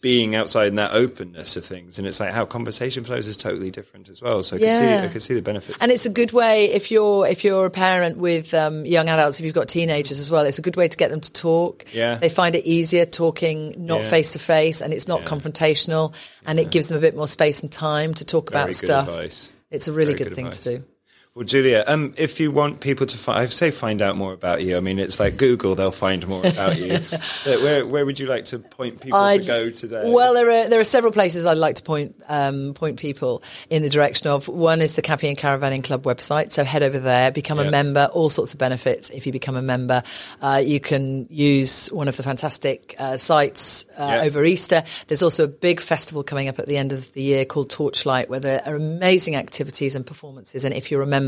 being 0.00 0.34
outside 0.34 0.66
in 0.66 0.74
that 0.76 0.92
openness 0.92 1.56
of 1.56 1.64
things. 1.64 1.98
And 1.98 2.06
it's 2.08 2.18
like 2.18 2.32
how 2.32 2.44
conversation 2.44 3.04
flows 3.04 3.28
is 3.28 3.36
totally 3.36 3.70
different 3.70 4.08
as 4.08 4.20
well. 4.22 4.42
So 4.42 4.56
I 4.56 4.58
can 4.60 4.72
see, 4.72 4.82
Yeah. 4.84 5.04
I 5.04 5.08
can 5.08 5.20
see 5.20 5.34
the 5.34 5.42
benefits. 5.42 5.78
And 5.80 5.92
it's 5.92 6.06
a 6.06 6.10
good 6.10 6.32
way 6.32 6.70
if 6.72 6.90
you're 6.90 7.26
if 7.28 7.44
you're 7.44 7.66
a 7.66 7.70
parent 7.70 8.16
with 8.18 8.52
um, 8.54 8.84
young 8.86 9.08
adults, 9.08 9.38
if 9.38 9.44
you've 9.44 9.54
got 9.54 9.68
teenagers 9.68 10.18
as 10.18 10.30
well, 10.32 10.44
it's 10.44 10.58
a 10.58 10.62
good 10.62 10.76
way 10.76 10.88
to 10.88 10.96
get 10.96 11.10
them 11.10 11.20
to 11.20 11.32
talk. 11.32 11.84
Yeah. 11.92 12.16
they 12.16 12.28
find 12.28 12.54
it 12.56 12.64
easier 12.64 13.04
talking 13.04 13.74
not 13.78 14.04
face 14.04 14.32
to 14.32 14.40
face, 14.40 14.80
and 14.82 14.92
it's 14.92 15.06
not 15.06 15.24
confrontational, 15.24 16.14
and 16.46 16.58
it 16.58 16.70
gives 16.72 16.88
them 16.88 16.98
a 16.98 17.00
bit 17.00 17.14
more 17.16 17.28
space 17.28 17.62
and 17.62 17.70
time 17.70 18.14
to 18.14 18.24
talk 18.24 18.50
Very 18.50 18.62
about 18.64 18.74
stuff. 18.74 19.08
advice. 19.08 19.50
It's 19.70 19.86
a 19.88 19.92
really 19.92 20.14
good, 20.14 20.28
good 20.28 20.34
thing 20.36 20.46
advice. 20.46 20.60
to 20.62 20.78
do. 20.78 20.84
Well, 21.34 21.46
Julia, 21.46 21.82
um, 21.86 22.12
if 22.18 22.40
you 22.40 22.50
want 22.50 22.80
people 22.80 23.06
to 23.06 23.16
find, 23.16 23.38
I 23.38 23.46
say 23.46 23.70
find 23.70 24.02
out 24.02 24.16
more 24.16 24.34
about 24.34 24.60
you. 24.62 24.76
I 24.76 24.80
mean, 24.80 24.98
it's 24.98 25.18
like 25.18 25.38
Google; 25.38 25.74
they'll 25.74 25.90
find 25.90 26.28
more 26.28 26.44
about 26.46 26.76
you. 26.78 26.98
Where 27.46 27.86
where 27.86 28.04
would 28.04 28.20
you 28.20 28.26
like 28.26 28.44
to 28.46 28.58
point 28.58 29.00
people 29.00 29.18
to 29.18 29.24
I'd- 29.24 29.46
go 29.46 29.70
today? 29.70 30.10
Well, 30.12 30.34
there 30.34 30.50
are 30.50 30.68
there 30.68 30.78
are 30.78 30.84
several 30.84 31.10
places 31.10 31.46
I'd 31.46 31.56
like 31.56 31.76
to 31.76 31.82
point 31.84 32.16
um, 32.28 32.74
point 32.74 32.98
people 33.00 33.42
in 33.70 33.82
the 33.82 33.88
direction 33.88 34.26
of. 34.28 34.46
One 34.46 34.82
is 34.82 34.94
the 34.94 35.00
Camping 35.00 35.30
and 35.30 35.38
Caravanning 35.38 35.82
Club 35.82 36.02
website, 36.02 36.52
so 36.52 36.64
head 36.64 36.82
over 36.82 36.98
there, 36.98 37.30
become 37.32 37.58
Yeah. 37.58 37.68
a 37.68 37.70
member. 37.70 38.10
All 38.12 38.28
sorts 38.28 38.52
of 38.52 38.58
benefits 38.60 39.08
if 39.08 39.24
you 39.24 39.32
become 39.32 39.56
a 39.56 39.62
member. 39.62 40.02
Uh, 40.42 40.60
you 40.62 40.80
can 40.80 41.28
use 41.30 41.88
one 41.92 42.08
of 42.08 42.16
the 42.18 42.22
fantastic 42.22 42.94
uh, 42.98 43.16
sites 43.16 43.86
uh, 43.96 44.18
Yeah. 44.20 44.26
over 44.26 44.44
Easter. 44.44 44.82
There's 45.06 45.22
also 45.22 45.44
a 45.44 45.48
big 45.48 45.80
festival 45.80 46.24
coming 46.24 46.48
up 46.48 46.58
at 46.58 46.68
the 46.68 46.76
end 46.76 46.92
of 46.92 47.10
the 47.14 47.22
year 47.22 47.46
called 47.46 47.70
Torchlight, 47.70 48.28
where 48.28 48.40
there 48.40 48.60
are 48.66 48.74
amazing 48.74 49.34
activities 49.34 49.94
and 49.96 50.06
performances. 50.06 50.66
And 50.66 50.74
if 50.74 50.90
you're 50.90 51.00
a 51.00 51.06
member, 51.06 51.21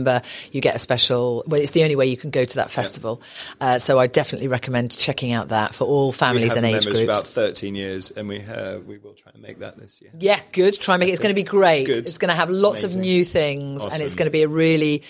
you 0.53 0.61
get 0.61 0.75
a 0.75 0.79
special. 0.79 1.45
Well, 1.47 1.61
it's 1.61 1.71
the 1.73 1.83
only 1.83 1.97
way 1.97 2.07
you 2.07 2.17
can 2.17 2.31
go 2.31 2.45
to 2.45 2.57
that 2.57 2.71
festival. 2.71 3.23
Uh, 3.61 3.79
so 3.79 3.99
I 3.99 4.07
definitely 4.09 4.49
recommend 4.49 4.97
checking 4.97 5.33
out 5.33 5.49
that 5.49 5.75
for 5.75 5.85
all 5.85 6.11
families 6.13 6.57
and 6.57 6.67
age 6.67 6.85
groups. 6.85 7.01
about 7.03 7.25
13 7.27 7.75
years, 7.75 8.11
and 8.11 8.29
we 8.29 8.41
uh, 8.43 8.79
we 8.79 8.99
will 8.99 9.15
try 9.15 9.31
and 9.35 9.43
make 9.43 9.61
that 9.61 9.77
this 9.77 10.01
year. 10.03 10.11
Yeah, 10.19 10.41
good. 10.53 10.75
Try 10.81 10.95
and 10.97 11.01
make 11.01 11.11
it. 11.11 11.13
It's 11.13 11.21
going 11.23 11.35
to 11.35 11.41
be 11.41 11.43
great. 11.59 11.87
Good. 11.87 11.99
It's 12.07 12.19
going 12.19 12.31
to 12.31 12.35
have 12.35 12.51
lots 12.51 12.83
Amazing. 12.83 13.01
of 13.01 13.05
new 13.05 13.25
things, 13.25 13.85
and 13.85 14.03
it's 14.03 14.15
going 14.17 14.27
to 14.27 14.33
be 14.33 14.43
a 14.43 14.49
really 14.49 15.03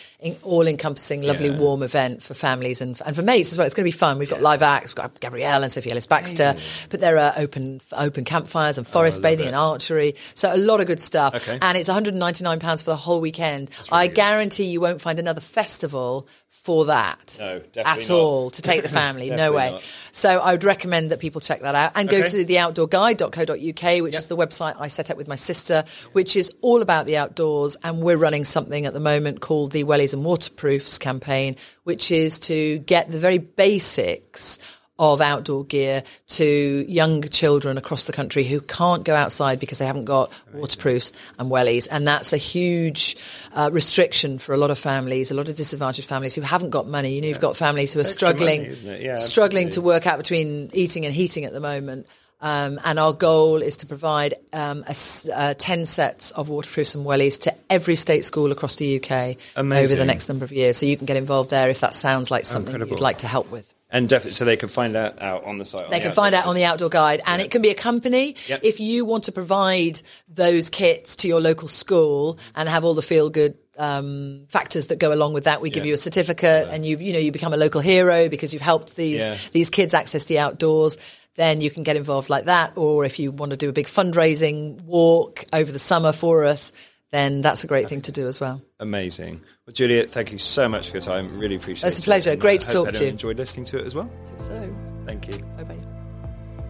all-encompassing, 0.43 1.23
lovely, 1.23 1.49
Yeah. 1.49 1.59
warm 1.59 1.83
event 1.83 2.23
for 2.23 2.35
families 2.35 2.81
and 2.81 3.01
and 3.05 3.15
for 3.17 3.23
mates 3.23 3.53
as 3.53 3.59
well. 3.59 3.67
It's 3.67 3.75
going 3.75 3.85
to 3.85 3.93
be 3.93 3.97
fun. 3.97 4.19
We've 4.19 4.31
got 4.31 4.41
live 4.43 4.63
acts. 4.63 4.91
We've 4.91 4.97
got 4.97 5.21
Gabrielle 5.21 5.63
and 5.63 5.71
Sophie 5.71 5.91
Ellis-Bextor, 5.91 6.89
but 6.91 7.01
there 7.01 7.19
are 7.19 7.33
open 7.37 7.81
open 7.93 8.25
campfires 8.25 8.79
and 8.79 8.87
forest 8.87 9.21
Oh, 9.21 9.23
bathing 9.23 9.47
it. 9.47 9.49
and 9.49 9.57
archery. 9.57 10.15
So 10.35 10.53
a 10.55 10.57
lot 10.57 10.81
of 10.81 10.87
good 10.87 11.01
stuff. 11.01 11.35
Okay. 11.35 11.59
And 11.61 11.77
it's 11.79 11.89
199 11.89 12.59
pounds 12.61 12.83
for 12.83 12.91
the 12.91 12.97
whole 12.97 13.21
weekend. 13.21 13.71
I 13.93 14.07
good. 14.07 14.17
guarantee 14.17 14.65
you 14.65 14.74
won't 14.81 15.01
find 15.01 15.19
another 15.19 15.41
festival 15.41 16.29
for 16.49 16.87
that 16.87 17.37
No, 17.39 17.59
definitely 17.59 17.83
at 18.05 18.09
not. 18.09 18.15
all 18.19 18.51
to 18.51 18.63
take 18.63 18.83
the 18.83 18.89
family. 19.03 19.29
no 19.29 19.53
way. 19.53 19.73
not. 19.73 19.83
So 20.13 20.39
I 20.39 20.53
would 20.53 20.65
recommend 20.65 21.11
that 21.11 21.21
people 21.21 21.41
check 21.43 21.61
that 21.61 21.75
out 21.75 21.93
and 21.95 22.09
go 22.09 22.25
to 22.25 22.45
the 22.45 22.45
theoutdoorguide.co.uk, 22.55 24.03
which 24.03 24.17
is 24.17 24.27
the 24.29 24.37
website 24.37 24.77
I 24.79 24.89
set 24.89 25.11
up 25.11 25.17
with 25.17 25.29
my 25.29 25.37
sister, 25.37 25.85
which 26.13 26.37
is 26.37 26.53
all 26.63 26.81
about 26.83 27.07
the 27.07 27.17
outdoors. 27.19 27.77
And 27.83 28.01
we're 28.03 28.17
running 28.17 28.45
something 28.45 28.87
at 28.87 28.93
the 28.95 29.01
moment 29.01 29.41
called 29.41 29.73
the 29.73 29.85
Wellies 29.85 30.15
and 30.15 30.25
Waterproofs 30.25 30.99
campaign, 30.99 31.57
which 31.83 32.11
is 32.11 32.39
to 32.41 32.79
get 32.79 33.11
the 33.11 33.19
very 33.19 33.39
basics 33.39 34.59
of 34.99 35.21
outdoor 35.21 35.65
gear 35.65 36.05
to 36.29 36.85
young 36.89 37.23
children 37.23 37.77
across 37.77 38.05
the 38.05 38.13
country 38.13 38.45
who 38.45 38.61
can't 38.61 39.05
go 39.05 39.15
outside 39.15 39.59
because 39.59 39.79
they 39.79 39.87
haven't 39.87 40.05
got 40.05 40.33
waterproofs 40.53 41.13
and 41.39 41.51
wellies. 41.51 41.89
And 41.91 42.07
that's 42.07 42.33
a 42.33 42.37
huge 42.37 43.17
uh, 43.55 43.71
restriction 43.73 44.39
for 44.39 44.55
a 44.55 44.57
lot 44.57 44.71
of 44.71 44.79
families, 44.79 45.31
a 45.31 45.35
lot 45.35 45.49
of 45.49 45.57
disadvantaged 45.57 46.09
families 46.09 46.35
who 46.35 46.43
haven't 46.43 46.71
got 46.71 46.87
money. 46.87 47.15
You 47.15 47.23
know, 47.23 47.29
you've 47.29 47.41
got 47.41 47.57
families 47.57 47.93
who 47.93 48.01
are 48.01 48.05
struggling, 48.05 48.63
money. 48.85 49.05
Yeah, 49.05 49.17
struggling 49.17 49.71
to 49.71 49.81
work 49.81 50.07
out 50.07 50.19
between 50.19 50.71
eating 50.73 51.05
and 51.07 51.15
heating 51.15 51.45
at 51.45 51.53
the 51.53 51.61
moment. 51.61 52.07
Um, 52.41 52.79
and 52.85 52.99
our 52.99 53.15
goal 53.15 53.63
is 53.63 53.79
to 53.79 53.87
provide 53.87 54.35
um, 54.53 54.85
a 54.87 54.95
uh, 55.35 55.55
10 55.55 55.87
sets 55.87 56.31
of 56.33 56.51
waterproofs 56.51 56.95
and 56.95 57.07
wellies 57.07 57.41
to 57.43 57.55
every 57.71 57.97
state 57.97 58.25
school 58.25 58.53
across 58.53 58.77
the 58.77 58.97
UK 58.97 59.39
over 59.57 59.95
the 59.95 60.05
next 60.05 60.29
number 60.29 60.45
of 60.45 60.53
years. 60.53 60.77
So 60.77 60.85
you 60.85 60.97
can 60.97 61.07
get 61.07 61.17
involved 61.17 61.51
there 61.51 61.71
if 61.71 61.81
that 61.81 61.95
sounds 61.95 62.31
like 62.31 62.45
something 62.45 62.75
Incredible. 62.75 62.99
you'd 62.99 63.03
like 63.03 63.19
to 63.19 63.27
help 63.27 63.51
with. 63.51 63.74
And 63.91 64.09
definitely, 64.09 64.33
so 64.33 64.45
they 64.45 64.57
can 64.57 64.69
find 64.69 64.95
that 64.97 65.23
out 65.23 65.45
on 65.45 65.59
the 65.59 65.65
site. 65.65 65.85
on 65.85 65.91
They 65.91 65.99
the 65.99 66.07
can 66.07 66.13
find 66.13 66.35
out 66.35 66.41
outdoor 66.41 66.51
on 66.51 66.55
the 66.57 66.65
outdoor 66.65 66.89
guide, 66.89 67.21
and 67.27 67.41
it 67.41 67.51
can 67.51 67.63
be 67.63 67.71
a 67.71 67.75
company. 67.75 68.35
Yep. 68.49 68.61
If 68.65 68.81
you 68.81 69.05
want 69.05 69.25
to 69.25 69.33
provide 69.33 70.01
those 70.29 70.69
kits 70.69 71.17
to 71.17 71.29
your 71.29 71.41
local 71.41 71.69
school 71.69 72.39
and 72.57 72.69
have 72.69 72.85
all 72.85 72.95
the 72.95 73.03
feel 73.03 73.31
good 73.31 73.57
um, 73.79 74.47
factors 74.49 74.89
that 74.89 74.99
go 74.99 75.13
along 75.13 75.33
with 75.35 75.45
that, 75.45 75.61
we 75.61 75.71
give 75.71 75.85
you 75.87 75.95
a 75.95 75.99
certificate, 75.99 76.69
and 76.71 76.85
you 76.85 76.97
you 76.99 77.13
know 77.13 77.19
you 77.21 77.31
become 77.31 77.53
a 77.53 77.57
local 77.57 77.81
hero 77.81 78.29
because 78.29 78.53
you've 78.53 78.63
helped 78.63 78.97
these 78.97 79.21
Yeah. 79.27 79.37
these 79.53 79.71
kids 79.71 79.95
access 79.95 80.25
the 80.25 80.41
outdoors. 80.41 80.99
then 81.37 81.61
you 81.61 81.69
can 81.71 81.83
get 81.83 81.97
involved 81.97 82.31
like 82.31 82.45
that. 82.45 82.73
Or 82.77 83.05
if 83.05 83.19
you 83.19 83.33
want 83.33 83.51
to 83.51 83.57
do 83.57 83.69
a 83.69 83.73
big 83.73 83.87
fundraising 83.87 84.81
walk 84.85 85.43
over 85.53 85.71
the 85.73 85.81
summer 85.81 86.13
for 86.13 86.45
us, 86.45 86.73
then 87.13 87.43
that's 87.43 87.63
a 87.65 87.67
great 87.67 87.89
thing 87.89 88.01
to 88.03 88.13
do 88.13 88.27
as 88.27 88.41
well. 88.41 88.63
Amazing. 88.81 89.41
Well, 89.67 89.75
Juliet, 89.75 90.11
thank 90.11 90.33
you 90.33 90.39
so 90.39 90.69
much 90.69 90.91
for 90.91 90.97
your 90.97 91.03
time. 91.03 91.39
Really 91.39 91.55
appreciate 91.57 91.87
it. 91.87 91.89
It's 91.89 91.99
a 91.99 92.03
pleasure. 92.03 92.31
And, 92.33 92.41
Great 92.41 92.63
uh, 92.63 92.67
to 92.67 92.73
talk 92.73 92.93
to 92.95 93.05
you. 93.05 93.11
enjoyed 93.11 93.39
listening 93.39 93.67
to 93.67 93.79
it 93.79 93.87
as 93.87 93.95
well. 93.95 94.11
Hope 94.31 94.43
so. 94.43 94.75
Thank 95.07 95.29
you. 95.29 95.39
Bye 95.57 95.65
bye. 95.65 95.79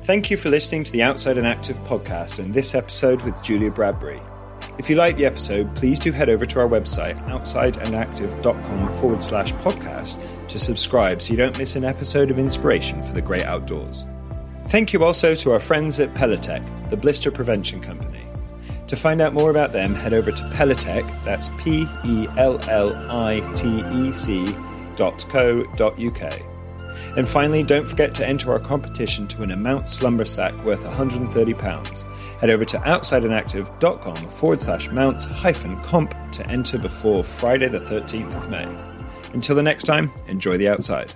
Thank 0.04 0.30
you 0.30 0.36
for 0.36 0.50
listening 0.50 0.84
to 0.84 0.92
the 0.92 1.02
Outside 1.02 1.38
and 1.38 1.46
Active 1.46 1.82
podcast 1.84 2.38
and 2.38 2.52
this 2.52 2.74
episode 2.74 3.22
with 3.22 3.42
Julia 3.42 3.70
Bradbury. 3.70 4.20
If 4.78 4.90
you 4.90 4.96
like 4.96 5.16
the 5.16 5.24
episode, 5.24 5.74
please 5.76 5.98
do 5.98 6.12
head 6.12 6.28
over 6.28 6.44
to 6.44 6.60
our 6.60 6.68
website, 6.68 7.16
outsideandactive.com 7.28 8.98
forward 8.98 9.22
slash 9.22 9.52
podcast, 9.54 10.22
to 10.48 10.58
subscribe 10.58 11.22
so 11.22 11.32
you 11.32 11.36
don't 11.38 11.56
miss 11.56 11.76
an 11.76 11.84
episode 11.84 12.30
of 12.30 12.38
inspiration 12.38 13.02
for 13.02 13.12
the 13.12 13.22
great 13.22 13.44
outdoors. 13.44 14.04
Thank 14.68 14.92
you 14.92 15.04
also 15.04 15.34
to 15.36 15.52
our 15.52 15.60
friends 15.60 16.00
at 16.00 16.12
PelliTec, 16.14 16.90
the 16.90 16.96
blister 16.96 17.30
prevention 17.30 17.80
company. 17.80 18.26
To 18.94 19.00
find 19.00 19.20
out 19.20 19.34
more 19.34 19.50
about 19.50 19.72
them, 19.72 19.92
head 19.92 20.14
over 20.14 20.30
to 20.30 20.42
PelliTec, 20.50 21.24
that's 21.24 21.48
P 21.58 21.84
E 22.04 22.28
L 22.36 22.60
L 22.70 22.94
I 23.10 23.40
T 23.56 23.84
E 23.92 24.12
C 24.12 24.54
dot 24.94 25.26
co 25.28 25.64
dot 25.74 25.98
UK. 26.00 26.40
And 27.16 27.28
finally, 27.28 27.64
don't 27.64 27.88
forget 27.88 28.14
to 28.14 28.24
enter 28.26 28.52
our 28.52 28.60
competition 28.60 29.26
to 29.26 29.38
win 29.38 29.50
a 29.50 29.56
Mount 29.56 29.88
Slumber 29.88 30.24
Sack 30.24 30.54
worth 30.64 30.84
£130. 30.84 32.38
Head 32.38 32.50
over 32.50 32.64
to 32.64 32.78
outsideandactive.com 32.78 34.30
forward 34.30 34.60
slash 34.60 34.88
mounts 34.90 35.24
hyphen 35.24 35.76
comp 35.80 36.14
to 36.30 36.46
enter 36.46 36.78
before 36.78 37.24
Friday 37.24 37.66
the 37.66 37.80
13th 37.80 38.36
of 38.36 38.48
May. 38.48 38.68
Until 39.32 39.56
the 39.56 39.62
next 39.64 39.84
time, 39.84 40.12
enjoy 40.28 40.56
the 40.56 40.68
outside. 40.68 41.12